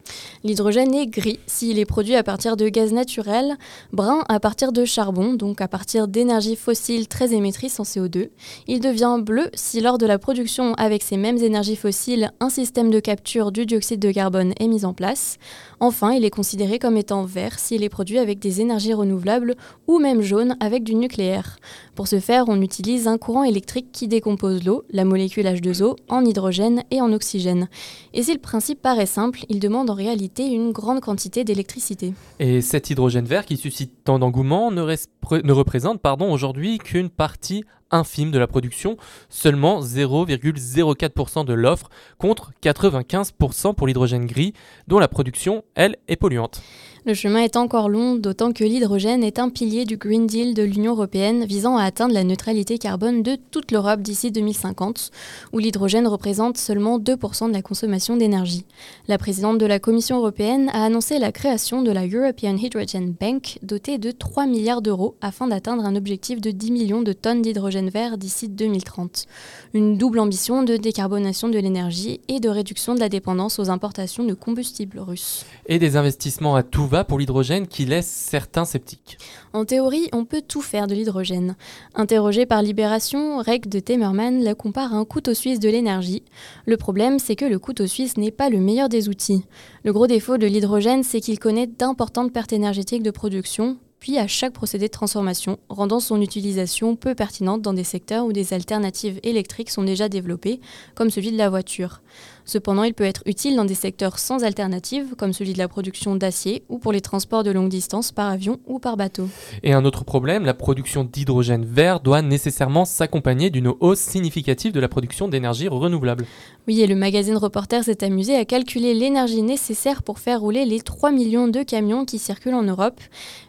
L'hydrogène 0.42 0.94
est 0.94 1.06
gris 1.06 1.38
s'il 1.46 1.78
est 1.78 1.84
produit 1.84 2.16
à 2.16 2.22
partir 2.22 2.56
de 2.56 2.68
gaz 2.68 2.92
naturel, 2.92 3.56
brun 3.92 4.24
à 4.28 4.40
partir 4.40 4.72
de 4.72 4.84
charbon, 4.84 5.34
donc 5.34 5.60
à 5.60 5.68
partir 5.68 6.08
d'énergie 6.08 6.56
fossile 6.56 7.08
très 7.08 7.32
émettrice 7.32 7.78
en 7.80 7.84
CO2. 7.84 8.28
Il 8.66 8.80
devient 8.80 9.18
bleu 9.20 9.48
si 9.54 9.80
lors 9.80 9.98
de 9.98 10.06
la 10.06 10.18
production 10.18 10.74
avec 10.74 11.02
ces 11.02 11.16
mêmes 11.16 11.38
énergies 11.38 11.76
fossiles, 11.76 12.32
un 12.40 12.48
système 12.48 12.90
de 12.90 13.00
capture 13.00 13.52
du 13.52 13.66
dioxyde 13.66 14.00
de 14.00 14.10
carbone 14.10 14.52
est 14.58 14.68
mis 14.68 14.84
en 14.84 14.92
place. 14.92 15.38
Enfin, 15.80 16.12
il 16.12 16.24
est 16.24 16.30
considéré 16.30 16.63
comme 16.80 16.96
étant 16.96 17.24
vert 17.24 17.58
s'il 17.58 17.84
est 17.84 17.88
produit 17.88 18.18
avec 18.18 18.38
des 18.38 18.60
énergies 18.60 18.94
renouvelables 18.94 19.54
ou 19.86 19.98
même 19.98 20.22
jaune 20.22 20.56
avec 20.60 20.82
du 20.82 20.94
nucléaire. 20.94 21.58
Pour 21.94 22.08
ce 22.08 22.18
faire, 22.18 22.46
on 22.48 22.60
utilise 22.60 23.06
un 23.06 23.18
courant 23.18 23.44
électrique 23.44 23.92
qui 23.92 24.08
décompose 24.08 24.64
l'eau, 24.64 24.84
la 24.90 25.04
molécule 25.04 25.46
H2O, 25.46 25.96
en 26.08 26.24
hydrogène 26.24 26.82
et 26.90 27.00
en 27.00 27.12
oxygène. 27.12 27.68
Et 28.12 28.22
si 28.22 28.32
le 28.32 28.40
principe 28.40 28.82
paraît 28.82 29.06
simple, 29.06 29.44
il 29.48 29.60
demande 29.60 29.90
en 29.90 29.94
réalité 29.94 30.46
une 30.46 30.72
grande 30.72 31.00
quantité 31.00 31.44
d'électricité. 31.44 32.14
Et 32.40 32.60
cet 32.60 32.90
hydrogène 32.90 33.26
vert 33.26 33.44
qui 33.44 33.56
suscite 33.56 33.92
tant 34.04 34.18
d'engouement 34.18 34.70
ne, 34.70 34.82
ne, 34.82 35.52
représente 35.52 36.00
aujourd'hui 36.30 36.78
qu'une 36.78 37.10
partie 37.10 37.64
infime 37.90 38.30
de 38.30 38.38
la 38.38 38.46
production, 38.46 38.96
seulement 39.28 39.80
0,04% 39.80 41.44
de 41.44 41.52
l'offre 41.52 41.88
contre 42.18 42.52
95% 42.62 43.74
pour 43.74 43.86
l'hydrogène 43.86 44.26
gris 44.26 44.52
dont 44.88 44.98
la 44.98 45.08
production, 45.08 45.64
elle, 45.74 45.96
est 46.08 46.16
polluante. 46.16 46.62
Le 47.06 47.12
chemin 47.12 47.40
est 47.40 47.56
encore 47.56 47.90
long, 47.90 48.16
d'autant 48.16 48.52
que 48.52 48.64
l'hydrogène 48.64 49.22
est 49.22 49.38
un 49.38 49.50
pilier 49.50 49.84
du 49.84 49.98
Green 49.98 50.26
Deal 50.26 50.54
de 50.54 50.62
l'Union 50.62 50.92
européenne 50.92 51.44
visant 51.44 51.76
à 51.76 51.84
atteindre 51.84 52.14
la 52.14 52.24
neutralité 52.24 52.78
carbone 52.78 53.22
de 53.22 53.36
toute 53.50 53.72
l'Europe 53.72 54.00
d'ici 54.00 54.32
2050, 54.32 55.10
où 55.52 55.58
l'hydrogène 55.58 56.06
représente 56.06 56.56
seulement 56.56 56.98
2% 56.98 57.48
de 57.48 57.52
la 57.52 57.60
consommation 57.60 58.16
d'énergie. 58.16 58.64
La 59.06 59.18
présidente 59.18 59.58
de 59.58 59.66
la 59.66 59.78
Commission 59.78 60.16
européenne 60.16 60.70
a 60.72 60.82
annoncé 60.82 61.18
la 61.18 61.30
création 61.30 61.82
de 61.82 61.92
la 61.92 62.06
European 62.06 62.56
Hydrogen 62.56 63.12
Bank, 63.20 63.58
dotée 63.62 63.98
de 63.98 64.10
3 64.10 64.46
milliards 64.46 64.80
d'euros 64.80 65.14
afin 65.20 65.46
d'atteindre 65.46 65.84
un 65.84 65.96
objectif 65.96 66.40
de 66.40 66.52
10 66.52 66.70
millions 66.70 67.02
de 67.02 67.12
tonnes 67.12 67.42
d'hydrogène 67.42 67.90
vert 67.90 68.16
d'ici 68.16 68.48
2030. 68.48 69.26
Une 69.74 69.98
double 69.98 70.20
ambition 70.20 70.62
de 70.62 70.78
décarbonation 70.78 71.50
de 71.50 71.58
l'énergie 71.58 72.22
et 72.28 72.40
de 72.40 72.48
réduction 72.48 72.94
de 72.94 73.00
la 73.00 73.10
dépendance 73.10 73.58
aux 73.58 73.68
importations 73.68 74.24
de 74.24 74.32
combustibles 74.32 75.00
russes. 75.00 75.44
Et 75.66 75.78
des 75.78 75.96
investissements 75.96 76.56
à 76.56 76.62
tout 76.62 76.93
pour 77.02 77.18
l'hydrogène 77.18 77.66
qui 77.66 77.86
laisse 77.86 78.06
certains 78.06 78.64
sceptiques. 78.64 79.18
En 79.52 79.64
théorie, 79.64 80.08
on 80.12 80.24
peut 80.24 80.42
tout 80.46 80.60
faire 80.60 80.86
de 80.86 80.94
l'hydrogène. 80.94 81.56
Interrogé 81.96 82.46
par 82.46 82.62
Libération, 82.62 83.38
Rec 83.38 83.68
de 83.68 83.80
Temerman 83.80 84.44
la 84.44 84.54
compare 84.54 84.94
à 84.94 84.98
un 84.98 85.04
couteau 85.04 85.34
suisse 85.34 85.58
de 85.58 85.68
l'énergie. 85.68 86.22
Le 86.66 86.76
problème, 86.76 87.18
c'est 87.18 87.34
que 87.34 87.44
le 87.44 87.58
couteau 87.58 87.88
suisse 87.88 88.16
n'est 88.16 88.30
pas 88.30 88.50
le 88.50 88.60
meilleur 88.60 88.88
des 88.88 89.08
outils. 89.08 89.44
Le 89.82 89.92
gros 89.92 90.06
défaut 90.06 90.38
de 90.38 90.46
l'hydrogène, 90.46 91.02
c'est 91.02 91.20
qu'il 91.20 91.40
connaît 91.40 91.66
d'importantes 91.66 92.32
pertes 92.32 92.52
énergétiques 92.52 93.02
de 93.02 93.10
production, 93.10 93.78
puis 94.04 94.18
à 94.18 94.26
chaque 94.26 94.52
procédé 94.52 94.88
de 94.88 94.92
transformation, 94.92 95.58
rendant 95.70 95.98
son 95.98 96.20
utilisation 96.20 96.94
peu 96.94 97.14
pertinente 97.14 97.62
dans 97.62 97.72
des 97.72 97.84
secteurs 97.84 98.26
où 98.26 98.34
des 98.34 98.52
alternatives 98.52 99.18
électriques 99.22 99.70
sont 99.70 99.82
déjà 99.82 100.10
développées, 100.10 100.60
comme 100.94 101.08
celui 101.08 101.32
de 101.32 101.38
la 101.38 101.48
voiture. 101.48 102.02
Cependant, 102.44 102.82
il 102.82 102.94
peut 102.94 103.04
être 103.04 103.22
utile 103.26 103.56
dans 103.56 103.64
des 103.64 103.74
secteurs 103.74 104.18
sans 104.18 104.44
alternative, 104.44 105.14
comme 105.16 105.32
celui 105.32 105.54
de 105.54 105.58
la 105.58 105.68
production 105.68 106.14
d'acier 106.14 106.62
ou 106.68 106.78
pour 106.78 106.92
les 106.92 107.00
transports 107.00 107.42
de 107.42 107.50
longue 107.50 107.68
distance 107.68 108.12
par 108.12 108.28
avion 108.28 108.58
ou 108.66 108.78
par 108.78 108.96
bateau. 108.96 109.28
Et 109.62 109.72
un 109.72 109.84
autre 109.84 110.04
problème, 110.04 110.44
la 110.44 110.54
production 110.54 111.04
d'hydrogène 111.04 111.64
vert 111.64 112.00
doit 112.00 112.22
nécessairement 112.22 112.84
s'accompagner 112.84 113.50
d'une 113.50 113.72
hausse 113.80 114.00
significative 114.00 114.72
de 114.72 114.80
la 114.80 114.88
production 114.88 115.28
d'énergie 115.28 115.68
renouvelable. 115.68 116.26
Oui, 116.66 116.80
et 116.80 116.86
le 116.86 116.94
magazine 116.94 117.36
Reporter 117.36 117.84
s'est 117.84 118.04
amusé 118.04 118.36
à 118.36 118.44
calculer 118.44 118.94
l'énergie 118.94 119.42
nécessaire 119.42 120.02
pour 120.02 120.18
faire 120.18 120.40
rouler 120.40 120.64
les 120.64 120.80
3 120.80 121.12
millions 121.12 121.48
de 121.48 121.62
camions 121.62 122.04
qui 122.04 122.18
circulent 122.18 122.54
en 122.54 122.62
Europe. 122.62 123.00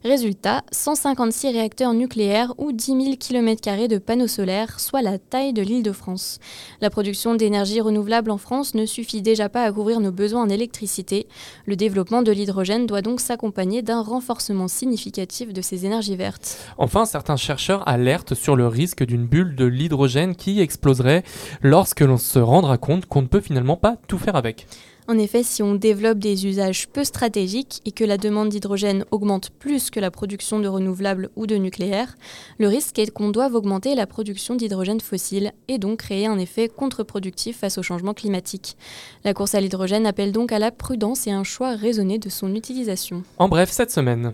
Résultat, 0.03 0.63
156 0.71 1.51
réacteurs 1.51 1.93
nucléaires 1.93 2.53
ou 2.57 2.71
10 2.71 2.85
000 2.85 3.15
km 3.19 3.87
de 3.87 3.97
panneaux 3.97 4.27
solaires, 4.27 4.79
soit 4.79 5.01
la 5.01 5.17
taille 5.17 5.53
de 5.53 5.61
l'île 5.61 5.83
de 5.83 5.91
France. 5.91 6.39
La 6.81 6.89
production 6.89 7.35
d'énergie 7.35 7.81
renouvelable 7.81 8.31
en 8.31 8.37
France 8.37 8.75
ne 8.75 8.84
suffit 8.85 9.21
déjà 9.21 9.49
pas 9.49 9.63
à 9.63 9.71
couvrir 9.71 9.99
nos 9.99 10.11
besoins 10.11 10.43
en 10.43 10.49
électricité. 10.49 11.27
Le 11.65 11.75
développement 11.75 12.21
de 12.21 12.31
l'hydrogène 12.31 12.85
doit 12.85 13.01
donc 13.01 13.19
s'accompagner 13.19 13.81
d'un 13.81 14.01
renforcement 14.01 14.67
significatif 14.67 15.53
de 15.53 15.61
ces 15.61 15.85
énergies 15.85 16.15
vertes. 16.15 16.57
Enfin, 16.77 17.05
certains 17.05 17.37
chercheurs 17.37 17.87
alertent 17.87 18.35
sur 18.35 18.55
le 18.55 18.67
risque 18.67 19.03
d'une 19.03 19.25
bulle 19.25 19.55
de 19.55 19.65
l'hydrogène 19.65 20.35
qui 20.35 20.59
exploserait 20.61 21.23
lorsque 21.61 22.01
l'on 22.01 22.17
se 22.17 22.39
rendra 22.39 22.77
compte 22.77 23.05
qu'on 23.05 23.21
ne 23.21 23.27
peut 23.27 23.41
finalement 23.41 23.77
pas 23.77 23.97
tout 24.07 24.17
faire 24.17 24.35
avec. 24.35 24.67
En 25.07 25.19
effet, 25.19 25.43
si 25.43 25.61
on 25.61 25.75
développe 25.75 26.17
des 26.17 26.47
usages 26.47 26.87
peu 26.87 27.03
stratégiques 27.03 27.81
et 27.85 27.91
que 27.91 28.03
la 28.03 28.17
demande 28.17 28.49
d'hydrogène 28.49 29.05
augmente 29.11 29.51
plus 29.51 29.91
que 29.91 29.99
la 29.99 30.09
production 30.09 30.59
de 30.59 30.67
renouvelables 30.67 31.29
ou 31.35 31.45
de 31.45 31.55
nucléaire, 31.57 32.15
le 32.57 32.67
risque 32.67 32.97
est 32.97 33.11
qu'on 33.11 33.29
doive 33.29 33.53
augmenter 33.53 33.93
la 33.93 34.07
production 34.07 34.55
d'hydrogène 34.55 35.01
fossile 35.01 35.51
et 35.67 35.77
donc 35.77 35.99
créer 35.99 36.25
un 36.25 36.39
effet 36.39 36.69
contre-productif 36.69 37.59
face 37.59 37.77
au 37.77 37.83
changement 37.83 38.15
climatique. 38.15 38.77
La 39.23 39.35
course 39.35 39.53
à 39.53 39.61
l'hydrogène 39.61 40.07
appelle 40.07 40.31
donc 40.31 40.51
à 40.51 40.57
la 40.57 40.71
prudence 40.71 41.27
et 41.27 41.31
un 41.31 41.43
choix 41.43 41.75
raisonné 41.75 42.17
de 42.17 42.29
son 42.29 42.55
utilisation. 42.55 43.21
En 43.37 43.47
bref, 43.47 43.69
cette 43.69 43.91
semaine. 43.91 44.33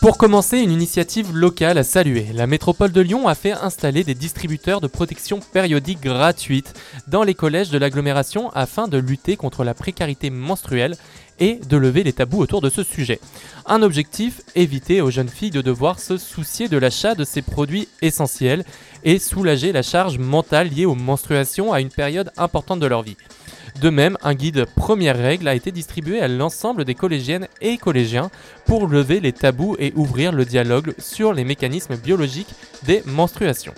Pour 0.00 0.16
commencer, 0.16 0.58
une 0.60 0.70
initiative 0.70 1.34
locale 1.36 1.76
à 1.76 1.82
saluer. 1.82 2.28
La 2.32 2.46
métropole 2.46 2.92
de 2.92 3.00
Lyon 3.00 3.26
a 3.26 3.34
fait 3.34 3.50
installer 3.50 4.04
des 4.04 4.14
distributeurs 4.14 4.80
de 4.80 4.86
protection 4.86 5.40
périodique 5.40 6.00
gratuite 6.00 6.72
dans 7.08 7.24
les 7.24 7.34
collèges 7.34 7.70
de 7.70 7.78
l'agglomération 7.78 8.48
afin 8.50 8.86
de 8.86 8.96
lutter 8.96 9.36
contre 9.36 9.64
la 9.64 9.74
précarité 9.74 10.30
menstruelle 10.30 10.96
et 11.40 11.56
de 11.56 11.76
lever 11.76 12.04
les 12.04 12.12
tabous 12.12 12.38
autour 12.38 12.60
de 12.60 12.70
ce 12.70 12.84
sujet. 12.84 13.18
Un 13.66 13.82
objectif, 13.82 14.40
éviter 14.54 15.00
aux 15.00 15.10
jeunes 15.10 15.28
filles 15.28 15.50
de 15.50 15.62
devoir 15.62 15.98
se 15.98 16.16
soucier 16.16 16.68
de 16.68 16.78
l'achat 16.78 17.16
de 17.16 17.24
ces 17.24 17.42
produits 17.42 17.88
essentiels 18.00 18.64
et 19.02 19.18
soulager 19.18 19.72
la 19.72 19.82
charge 19.82 20.18
mentale 20.18 20.68
liée 20.68 20.86
aux 20.86 20.94
menstruations 20.94 21.72
à 21.72 21.80
une 21.80 21.90
période 21.90 22.30
importante 22.36 22.80
de 22.80 22.86
leur 22.86 23.02
vie. 23.02 23.16
De 23.80 23.90
même, 23.90 24.16
un 24.22 24.34
guide 24.34 24.64
première 24.64 25.16
règle 25.16 25.48
a 25.48 25.54
été 25.54 25.70
distribué 25.72 26.20
à 26.20 26.28
l'ensemble 26.28 26.84
des 26.84 26.94
collégiennes 26.94 27.48
et 27.60 27.76
collégiens 27.78 28.30
pour 28.66 28.86
lever 28.88 29.20
les 29.20 29.32
tabous 29.32 29.76
et 29.78 29.92
ouvrir 29.94 30.32
le 30.32 30.44
dialogue 30.44 30.94
sur 30.98 31.32
les 31.32 31.44
mécanismes 31.44 31.96
biologiques 31.96 32.54
des 32.84 33.02
menstruations. 33.06 33.74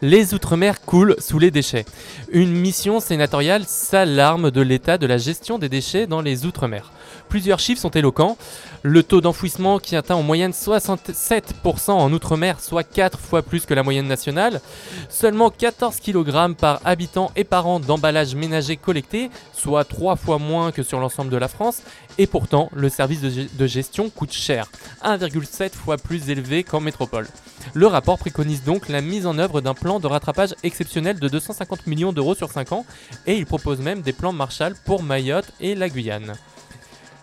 Les 0.00 0.32
Outre-mer 0.32 0.80
coulent 0.80 1.16
sous 1.18 1.40
les 1.40 1.50
déchets. 1.50 1.84
Une 2.30 2.52
mission 2.52 3.00
sénatoriale 3.00 3.64
s'alarme 3.66 4.52
de 4.52 4.60
l'état 4.60 4.96
de 4.96 5.08
la 5.08 5.18
gestion 5.18 5.58
des 5.58 5.68
déchets 5.68 6.06
dans 6.06 6.20
les 6.20 6.46
Outre-mer. 6.46 6.92
Plusieurs 7.28 7.58
chiffres 7.58 7.80
sont 7.80 7.90
éloquents. 7.90 8.38
Le 8.82 9.02
taux 9.02 9.20
d'enfouissement 9.20 9.80
qui 9.80 9.96
atteint 9.96 10.14
en 10.14 10.22
moyenne 10.22 10.52
67% 10.52 11.90
en 11.90 12.12
Outre-mer, 12.12 12.60
soit 12.60 12.84
4 12.84 13.18
fois 13.18 13.42
plus 13.42 13.66
que 13.66 13.74
la 13.74 13.82
moyenne 13.82 14.06
nationale. 14.06 14.60
Seulement 15.08 15.50
14 15.50 15.96
kg 15.96 16.54
par 16.54 16.80
habitant 16.84 17.32
et 17.34 17.42
par 17.42 17.66
an 17.66 17.80
d'emballage 17.80 18.36
ménager 18.36 18.76
collecté, 18.76 19.30
soit 19.52 19.84
3 19.84 20.14
fois 20.14 20.38
moins 20.38 20.70
que 20.70 20.84
sur 20.84 21.00
l'ensemble 21.00 21.30
de 21.30 21.36
la 21.36 21.48
France. 21.48 21.82
Et 22.18 22.28
pourtant, 22.28 22.70
le 22.72 22.88
service 22.88 23.20
de 23.20 23.66
gestion 23.66 24.10
coûte 24.10 24.32
cher, 24.32 24.70
1,7 25.04 25.74
fois 25.74 25.96
plus 25.96 26.30
élevé 26.30 26.62
qu'en 26.62 26.80
métropole. 26.80 27.26
Le 27.74 27.86
rapport 27.86 28.18
préconise 28.18 28.62
donc 28.62 28.88
la 28.88 29.00
mise 29.00 29.26
en 29.26 29.38
œuvre 29.38 29.60
d'un 29.60 29.74
plan 29.74 29.87
de 29.98 30.06
rattrapage 30.06 30.54
exceptionnel 30.62 31.18
de 31.18 31.28
250 31.28 31.86
millions 31.86 32.12
d'euros 32.12 32.34
sur 32.34 32.50
5 32.50 32.72
ans 32.72 32.84
et 33.26 33.36
il 33.36 33.46
propose 33.46 33.80
même 33.80 34.02
des 34.02 34.12
plans 34.12 34.32
Marshall 34.32 34.74
pour 34.84 35.02
Mayotte 35.02 35.50
et 35.60 35.74
la 35.74 35.88
Guyane 35.88 36.34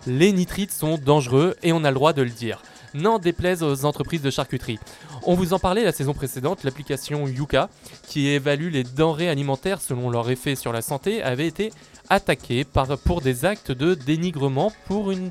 les 0.07 0.31
nitrites 0.31 0.71
sont 0.71 0.97
dangereux 0.97 1.55
et 1.63 1.73
on 1.73 1.83
a 1.83 1.89
le 1.89 1.95
droit 1.95 2.13
de 2.13 2.21
le 2.21 2.29
dire. 2.29 2.61
N'en 2.95 3.19
déplaise 3.19 3.61
aux 3.61 3.83
entreprises 3.83 4.21
de 4.21 4.31
charcuterie. 4.31 4.79
On 5.23 5.33
vous 5.33 5.51
en 5.51 5.59
parlait 5.59 5.83
la 5.83 5.91
saison 5.91 6.13
précédente, 6.13 6.63
l'application 6.63 7.27
Yuka, 7.27 7.69
qui 8.07 8.29
évalue 8.29 8.71
les 8.71 8.83
denrées 8.83 9.27
alimentaires 9.27 9.81
selon 9.81 10.09
leur 10.09 10.29
effet 10.29 10.55
sur 10.55 10.71
la 10.71 10.81
santé, 10.81 11.21
avait 11.21 11.47
été 11.47 11.73
attaquée 12.09 12.63
par, 12.63 12.97
pour 12.99 13.19
des 13.19 13.43
actes 13.43 13.71
de 13.71 13.95
dénigrement 13.95 14.71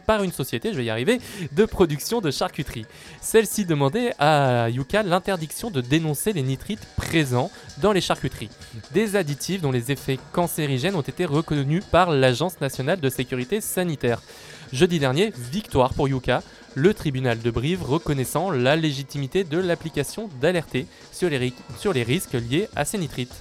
par 0.07 0.23
une 0.23 0.33
société, 0.33 0.73
je 0.73 0.77
vais 0.77 0.85
y 0.85 0.91
arriver, 0.91 1.21
de 1.53 1.65
production 1.65 2.21
de 2.21 2.31
charcuterie. 2.31 2.85
Celle-ci 3.23 3.65
demandait 3.65 4.13
à 4.19 4.69
Yuka 4.69 5.03
l'interdiction 5.03 5.71
de 5.71 5.81
dénoncer 5.81 6.35
les 6.35 6.43
nitrites 6.43 6.87
présents 6.97 7.51
dans 7.79 7.93
les 7.93 8.01
charcuteries. 8.01 8.51
Des 8.93 9.17
additifs 9.17 9.63
dont 9.63 9.73
les 9.73 9.91
effets 9.91 10.19
cancérigènes 10.33 10.97
ont 10.97 11.01
été 11.01 11.25
reconnus 11.25 11.85
par 11.91 12.11
l'Agence 12.11 12.61
nationale 12.61 13.01
de 13.01 13.09
sécurité 13.09 13.63
sanitaire. 13.63 14.21
Jeudi 14.75 14.99
dernier, 14.99 15.33
victoire 15.53 15.95
pour 15.95 16.09
Yuka, 16.09 16.43
le 16.75 16.93
tribunal 16.95 17.39
de 17.39 17.49
Brive 17.53 17.85
reconnaissant 17.85 18.51
la 18.51 18.75
légitimité 18.75 19.45
de 19.45 19.57
l'application 19.57 20.29
d'alerter 20.41 20.89
sur, 21.13 21.31
sur 21.79 21.93
les 21.93 22.03
risques 22.03 22.33
liés 22.33 22.69
à 22.75 22.85
ces 22.85 22.99
nitrites. 22.99 23.41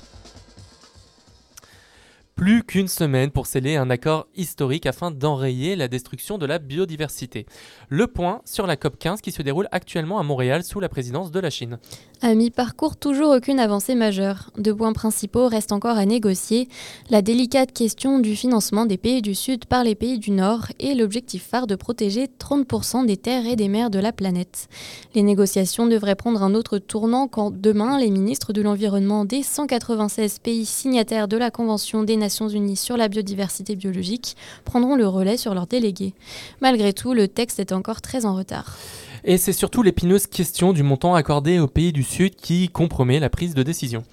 Plus 2.43 2.61
qu'une 2.61 2.89
semaine 2.89 3.31
pour 3.31 3.47
sceller 3.47 3.77
un 3.77 3.89
accord 3.89 4.27
historique 4.35 4.85
afin 4.85 5.11
d'enrayer 5.11 5.77
la 5.77 5.87
destruction 5.87 6.37
de 6.37 6.45
la 6.45 6.59
biodiversité. 6.59 7.45
Le 7.87 8.05
point 8.05 8.41
sur 8.43 8.67
la 8.67 8.75
COP15 8.75 9.21
qui 9.21 9.31
se 9.31 9.41
déroule 9.41 9.69
actuellement 9.71 10.19
à 10.19 10.23
Montréal 10.23 10.65
sous 10.65 10.81
la 10.81 10.89
présidence 10.89 11.31
de 11.31 11.39
la 11.39 11.49
Chine. 11.49 11.79
À 12.21 12.35
mi-parcours, 12.35 12.97
toujours 12.97 13.31
aucune 13.31 13.61
avancée 13.61 13.95
majeure. 13.95 14.49
Deux 14.57 14.75
points 14.75 14.91
principaux 14.91 15.47
restent 15.47 15.71
encore 15.71 15.97
à 15.97 16.05
négocier. 16.05 16.67
La 17.09 17.21
délicate 17.21 17.71
question 17.71 18.19
du 18.19 18.35
financement 18.35 18.85
des 18.85 18.97
pays 18.97 19.21
du 19.21 19.35
Sud 19.35 19.63
par 19.63 19.85
les 19.85 19.95
pays 19.95 20.19
du 20.19 20.31
Nord 20.31 20.67
et 20.81 20.95
l'objectif 20.95 21.43
phare 21.43 21.65
de 21.65 21.75
protéger 21.75 22.27
30% 22.39 23.05
des 23.05 23.15
terres 23.15 23.45
et 23.45 23.55
des 23.55 23.69
mers 23.69 23.89
de 23.89 23.99
la 23.99 24.11
planète. 24.11 24.67
Les 25.15 25.23
négociations 25.23 25.87
devraient 25.87 26.15
prendre 26.15 26.43
un 26.43 26.55
autre 26.55 26.77
tournant 26.77 27.29
quand 27.29 27.53
demain, 27.53 27.97
les 27.97 28.09
ministres 28.09 28.51
de 28.51 28.61
l'Environnement 28.61 29.23
des 29.23 29.43
196 29.43 30.39
pays 30.39 30.65
signataires 30.65 31.29
de 31.29 31.37
la 31.37 31.49
Convention 31.49 32.03
des 32.03 32.17
Nations 32.17 32.32
Sur 32.75 32.97
la 32.97 33.07
biodiversité 33.07 33.75
biologique 33.75 34.35
prendront 34.65 34.95
le 34.95 35.07
relais 35.07 35.37
sur 35.37 35.53
leurs 35.53 35.67
délégués. 35.67 36.13
Malgré 36.61 36.91
tout, 36.91 37.13
le 37.13 37.27
texte 37.27 37.59
est 37.59 37.71
encore 37.71 38.01
très 38.01 38.25
en 38.25 38.35
retard. 38.35 38.77
Et 39.25 39.37
c'est 39.37 39.53
surtout 39.53 39.83
l'épineuse 39.83 40.27
question 40.27 40.73
du 40.73 40.83
montant 40.83 41.15
accordé 41.15 41.59
aux 41.59 41.67
pays 41.67 41.93
du 41.93 42.03
Sud 42.03 42.35
qui 42.35 42.67
compromet 42.67 43.21
la 43.21 43.29
prise 43.29 43.53
de 43.53 43.63
décision. 43.63 44.03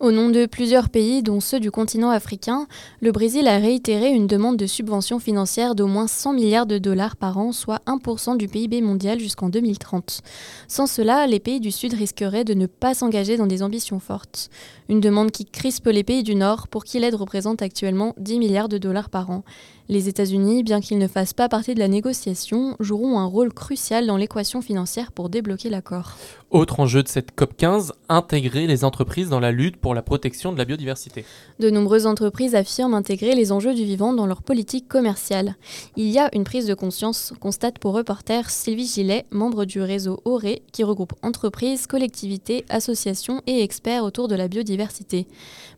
Au 0.00 0.10
nom 0.10 0.28
de 0.28 0.44
plusieurs 0.44 0.90
pays, 0.90 1.22
dont 1.22 1.40
ceux 1.40 1.60
du 1.60 1.70
continent 1.70 2.10
africain, 2.10 2.66
le 3.00 3.12
Brésil 3.12 3.46
a 3.46 3.58
réitéré 3.58 4.10
une 4.10 4.26
demande 4.26 4.56
de 4.56 4.66
subvention 4.66 5.20
financière 5.20 5.76
d'au 5.76 5.86
moins 5.86 6.08
100 6.08 6.32
milliards 6.32 6.66
de 6.66 6.78
dollars 6.78 7.14
par 7.14 7.38
an, 7.38 7.52
soit 7.52 7.80
1% 7.86 8.36
du 8.36 8.48
PIB 8.48 8.82
mondial 8.82 9.20
jusqu'en 9.20 9.48
2030. 9.48 10.20
Sans 10.66 10.86
cela, 10.86 11.28
les 11.28 11.40
pays 11.40 11.60
du 11.60 11.70
Sud 11.70 11.94
risqueraient 11.94 12.44
de 12.44 12.54
ne 12.54 12.66
pas 12.66 12.92
s'engager 12.92 13.36
dans 13.36 13.46
des 13.46 13.62
ambitions 13.62 14.00
fortes. 14.00 14.50
Une 14.88 15.00
demande 15.00 15.30
qui 15.30 15.44
crispe 15.44 15.86
les 15.86 16.04
pays 16.04 16.24
du 16.24 16.34
Nord 16.34 16.66
pour 16.66 16.84
qui 16.84 16.98
l'aide 16.98 17.14
représente 17.14 17.62
actuellement 17.62 18.14
10 18.18 18.38
milliards 18.40 18.68
de 18.68 18.78
dollars 18.78 19.10
par 19.10 19.30
an. 19.30 19.44
Les 19.88 20.08
États-Unis, 20.08 20.64
bien 20.64 20.80
qu'ils 20.80 20.98
ne 20.98 21.06
fassent 21.06 21.32
pas 21.32 21.48
partie 21.48 21.74
de 21.74 21.78
la 21.78 21.86
négociation, 21.86 22.76
joueront 22.80 23.20
un 23.20 23.24
rôle 23.24 23.52
crucial 23.52 24.06
dans 24.06 24.16
l'équation 24.16 24.60
financière 24.60 25.12
pour 25.12 25.28
débloquer 25.28 25.70
l'accord. 25.70 26.16
Autre 26.50 26.80
enjeu 26.80 27.02
de 27.02 27.08
cette 27.08 27.36
COP15, 27.36 27.90
intégrer 28.08 28.66
les 28.66 28.84
entreprises 28.84 29.28
dans 29.28 29.40
la 29.40 29.52
lutte 29.52 29.76
pour 29.76 29.94
la 29.94 30.02
protection 30.02 30.52
de 30.52 30.58
la 30.58 30.64
biodiversité. 30.64 31.24
De 31.60 31.70
nombreuses 31.70 32.06
entreprises 32.06 32.54
affirment 32.54 32.94
intégrer 32.94 33.34
les 33.34 33.52
enjeux 33.52 33.74
du 33.74 33.84
vivant 33.84 34.12
dans 34.12 34.26
leur 34.26 34.42
politique 34.42 34.88
commerciale. 34.88 35.56
Il 35.96 36.08
y 36.08 36.18
a 36.18 36.30
une 36.34 36.44
prise 36.44 36.66
de 36.66 36.74
conscience, 36.74 37.32
constate 37.40 37.78
pour 37.78 37.94
reporter 37.94 38.50
Sylvie 38.50 38.86
Gillet, 38.86 39.26
membre 39.30 39.64
du 39.64 39.80
réseau 39.80 40.20
ORE, 40.24 40.60
qui 40.72 40.84
regroupe 40.84 41.14
entreprises, 41.22 41.86
collectivités, 41.86 42.64
associations 42.68 43.42
et 43.46 43.62
experts 43.62 44.04
autour 44.04 44.26
de 44.26 44.34
la 44.34 44.48
biodiversité. 44.48 45.26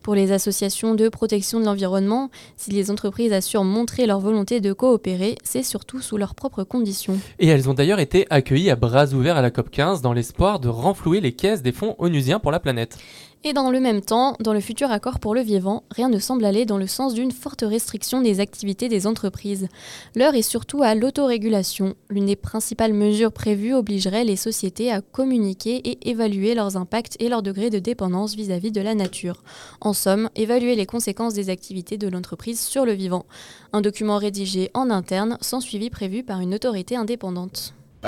Pour 0.01 0.15
les 0.15 0.31
associations 0.31 0.95
de 0.95 1.09
protection 1.09 1.59
de 1.59 1.65
l'environnement, 1.65 2.29
si 2.57 2.71
les 2.71 2.89
entreprises 2.89 3.33
assurent 3.33 3.63
montrer 3.63 3.98
leur 4.05 4.19
volonté 4.19 4.61
de 4.61 4.73
coopérer, 4.73 5.37
c'est 5.43 5.63
surtout 5.63 6.01
sous 6.01 6.17
leurs 6.17 6.35
propres 6.35 6.63
conditions. 6.63 7.17
Et 7.39 7.47
elles 7.47 7.69
ont 7.69 7.73
d'ailleurs 7.73 7.99
été 7.99 8.25
accueillies 8.29 8.69
à 8.69 8.75
bras 8.75 9.13
ouverts 9.13 9.37
à 9.37 9.41
la 9.41 9.49
COP15 9.49 10.01
dans 10.01 10.13
l'espoir 10.13 10.59
de 10.59 10.69
renflouer 10.69 11.21
les 11.21 11.33
caisses 11.33 11.61
des 11.61 11.71
fonds 11.71 11.95
onusiens 11.99 12.39
pour 12.39 12.51
la 12.51 12.59
planète. 12.59 12.97
Et 13.45 13.53
dans 13.53 13.71
le 13.71 13.79
même 13.79 14.01
temps, 14.01 14.35
dans 14.41 14.51
le 14.51 14.59
futur 14.59 14.91
accord 14.91 15.21
pour 15.21 15.33
le 15.33 15.39
vivant, 15.39 15.83
rien 15.91 16.09
ne 16.09 16.19
semble 16.19 16.43
aller 16.43 16.65
dans 16.65 16.77
le 16.77 16.87
sens 16.87 17.13
d'une 17.13 17.31
forte 17.31 17.61
restriction 17.61 18.21
des 18.21 18.41
activités 18.41 18.89
des 18.89 19.07
entreprises. 19.07 19.69
L'heure 20.13 20.35
est 20.35 20.41
surtout 20.41 20.83
à 20.83 20.93
l'autorégulation. 20.93 21.95
L'une 22.09 22.25
des 22.25 22.35
principales 22.35 22.91
mesures 22.91 23.31
prévues 23.31 23.73
obligerait 23.73 24.25
les 24.25 24.35
sociétés 24.35 24.91
à 24.91 24.99
communiquer 24.99 25.77
et 25.89 26.09
évaluer 26.09 26.53
leurs 26.53 26.75
impacts 26.75 27.15
et 27.21 27.29
leur 27.29 27.41
degré 27.41 27.69
de 27.69 27.79
dépendance 27.79 28.35
vis-à-vis 28.35 28.73
de 28.73 28.81
la 28.81 28.93
nature. 28.93 29.41
En 29.79 29.93
somme, 29.93 30.29
évaluer 30.35 30.75
les 30.75 30.85
conséquences 30.85 31.33
des 31.33 31.49
activités 31.49 31.97
de 31.97 32.09
l'entreprise 32.09 32.59
sur 32.59 32.85
le 32.85 32.91
vivant. 32.91 33.25
Un 33.71 33.79
document 33.79 34.17
rédigé 34.17 34.69
en 34.73 34.89
interne 34.89 35.37
sans 35.39 35.61
suivi 35.61 35.89
prévu 35.89 36.23
par 36.23 36.41
une 36.41 36.53
autorité 36.53 36.97
indépendante. 36.97 37.73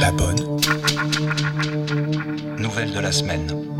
La 0.00 0.10
bonne. 0.12 0.58
Nouvelle 2.58 2.92
de 2.92 3.00
la 3.00 3.12
semaine. 3.12 3.77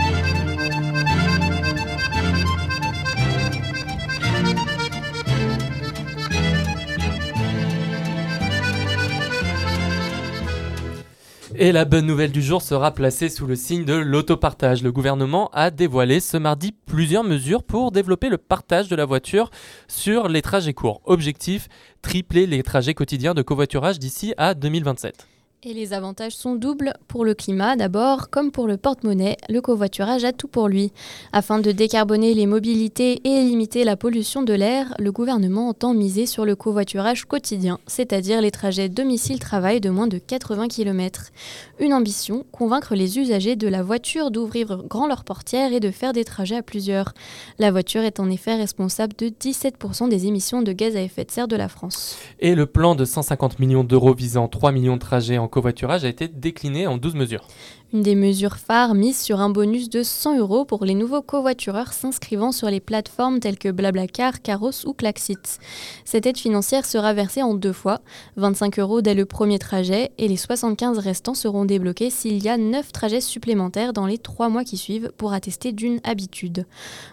Et 11.61 11.73
la 11.73 11.85
bonne 11.85 12.07
nouvelle 12.07 12.31
du 12.31 12.41
jour 12.41 12.63
sera 12.63 12.93
placée 12.93 13.29
sous 13.29 13.45
le 13.45 13.57
signe 13.57 13.85
de 13.85 13.95
l'autopartage. 13.95 14.85
Le 14.85 14.93
gouvernement 14.93 15.51
a 15.53 15.73
dévoilé 15.73 16.21
ce 16.21 16.37
mardi 16.37 16.71
plusieurs 16.71 17.25
mesures 17.25 17.65
pour 17.65 17.91
développer 17.91 18.29
le 18.29 18.39
partage 18.39 18.87
de 18.87 18.95
la 18.95 19.05
voiture 19.05 19.51
sur 19.89 20.29
les 20.29 20.41
trajets 20.41 20.73
courts. 20.73 21.01
Objectif, 21.05 21.67
tripler 22.01 22.47
les 22.47 22.63
trajets 22.63 22.95
quotidiens 22.95 23.35
de 23.35 23.43
covoiturage 23.43 23.99
d'ici 23.99 24.35
à 24.37 24.55
2027. 24.55 25.27
Et 25.65 25.75
les 25.75 25.93
avantages 25.93 26.37
sont 26.37 26.55
doubles 26.55 26.93
pour 27.09 27.25
le 27.25 27.35
climat 27.35 27.75
d'abord, 27.75 28.31
comme 28.31 28.53
pour 28.53 28.69
le 28.69 28.77
porte-monnaie, 28.77 29.37
le 29.49 29.61
covoiturage 29.61 30.23
a 30.23 30.31
tout 30.31 30.47
pour 30.47 30.69
lui. 30.69 30.93
Afin 31.33 31.59
de 31.59 31.73
décarboner 31.73 32.33
les 32.33 32.47
mobilités 32.47 33.21
et 33.25 33.43
limiter 33.43 33.83
la 33.83 33.97
pollution 33.97 34.43
de 34.43 34.53
l'air, 34.53 34.95
le 35.01 35.11
gouvernement 35.11 35.69
entend 35.69 35.95
miser 35.95 36.27
sur 36.27 36.45
le 36.45 36.55
covoiturage 36.55 37.25
quotidien, 37.25 37.81
c'est-à-dire 37.89 38.41
les 38.41 38.53
trajets 38.53 38.89
domicile-travail 38.89 39.81
de 39.81 39.91
moins 39.91 40.07
de 40.07 40.19
80 40.19 40.69
km. 40.69 41.33
Une 41.81 41.93
ambition, 41.93 42.47
convaincre 42.53 42.95
les 42.95 43.19
usagers 43.19 43.57
de 43.57 43.67
la 43.67 43.83
voiture 43.83 44.31
d'ouvrir 44.31 44.85
grand 44.85 45.09
leurs 45.09 45.25
portières 45.25 45.73
et 45.73 45.81
de 45.81 45.91
faire 45.91 46.13
des 46.13 46.25
trajets 46.25 46.59
à 46.59 46.63
plusieurs. 46.63 47.15
La 47.59 47.73
voiture 47.73 48.03
est 48.03 48.21
en 48.21 48.31
effet 48.31 48.55
responsable 48.55 49.15
de 49.19 49.27
17% 49.27 50.09
des 50.09 50.29
émissions 50.29 50.63
de 50.63 50.71
gaz 50.71 50.95
à 50.95 51.03
effet 51.03 51.25
de 51.25 51.33
serre 51.33 51.49
de 51.49 51.57
la 51.57 51.69
France. 51.69 52.17
Et 52.39 52.55
le 52.55 52.67
plan 52.67 52.95
de 52.95 53.05
150 53.05 53.59
millions 53.59 53.83
d'euros 53.83 54.15
visant 54.15 54.47
3 54.47 54.71
millions 54.71 54.95
de 54.95 55.01
trajets 55.01 55.39
en 55.39 55.48
covoiturage 55.49 56.05
a 56.05 56.09
été 56.09 56.29
décliné 56.29 56.87
en 56.87 56.97
12 56.97 57.15
mesures. 57.15 57.47
Une 57.95 58.03
des 58.03 58.17
mesures 58.17 58.59
phares 58.59 58.95
mise 58.95 59.19
sur 59.19 59.41
un 59.41 59.49
bonus 59.49 59.89
de 59.89 60.03
100 60.03 60.37
euros 60.37 60.67
pour 60.67 60.85
les 60.85 60.93
nouveaux 60.93 61.23
covoitureurs 61.23 61.95
s'inscrivant 61.95 62.53
sur 62.53 62.69
les 62.69 62.81
plateformes 62.81 63.41
telles 63.41 63.57
que 63.57 63.71
Blablacar, 63.71 64.43
Caros 64.43 64.85
ou 64.85 64.93
Klaxit. 64.93 65.59
Cette 66.05 66.27
aide 66.27 66.37
financière 66.37 66.85
sera 66.85 67.15
versée 67.15 67.43
en 67.43 67.55
deux 67.55 67.73
fois, 67.73 68.03
25 68.37 68.79
euros 68.79 69.01
dès 69.01 69.15
le 69.15 69.25
premier 69.25 69.59
trajet 69.59 70.11
et 70.19 70.29
les 70.29 70.37
75 70.37 70.99
restants 70.99 71.33
seront 71.33 71.65
débloqués 71.65 72.11
s'il 72.11 72.43
y 72.45 72.51
a 72.51 72.59
9 72.59 72.93
trajets 72.93 73.23
supplémentaires 73.23 73.95
dans 73.95 74.05
les 74.05 74.19
3 74.19 74.51
mois 74.51 74.65
qui 74.65 74.77
suivent 74.77 75.11
pour 75.17 75.33
attester 75.33 75.73
d'une 75.73 76.01
habitude. 76.05 76.67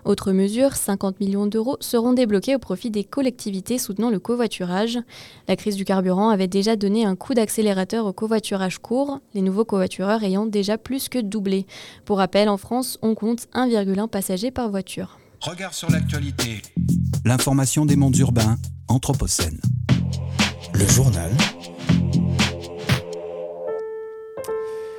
Autre 0.03 0.33
mesure, 0.33 0.75
50 0.75 1.21
millions 1.21 1.47
d'euros 1.47 1.77
seront 1.79 2.11
débloqués 2.11 2.53
au 2.53 2.59
profit 2.59 2.91
des 2.91 3.05
collectivités 3.05 3.77
soutenant 3.77 4.09
le 4.09 4.19
covoiturage. 4.19 4.99
La 5.47 5.55
crise 5.55 5.77
du 5.77 5.85
carburant 5.85 6.31
avait 6.31 6.49
déjà 6.49 6.75
donné 6.75 7.05
un 7.05 7.15
coup 7.15 7.33
d'accélérateur 7.33 8.05
au 8.05 8.11
covoiturage 8.11 8.79
court, 8.79 9.19
les 9.33 9.41
nouveaux 9.41 9.63
covoitureurs 9.63 10.21
ayant 10.21 10.45
déjà 10.65 10.78
plus 10.80 11.10
que 11.10 11.19
doublé. 11.19 11.67
Pour 12.06 12.17
rappel, 12.17 12.49
en 12.49 12.58
France, 12.58 12.97
on 13.04 13.13
compte 13.13 13.47
1,1 13.54 14.08
passager 14.08 14.49
par 14.49 14.69
voiture. 14.69 15.19
Regard 15.41 15.75
sur 15.75 15.91
l'actualité. 15.91 16.63
L'information 17.23 17.86
des 17.86 17.95
mondes 17.95 18.17
urbains, 18.17 18.58
Anthropocène. 18.88 19.60
Le 20.73 20.88
journal 20.88 21.32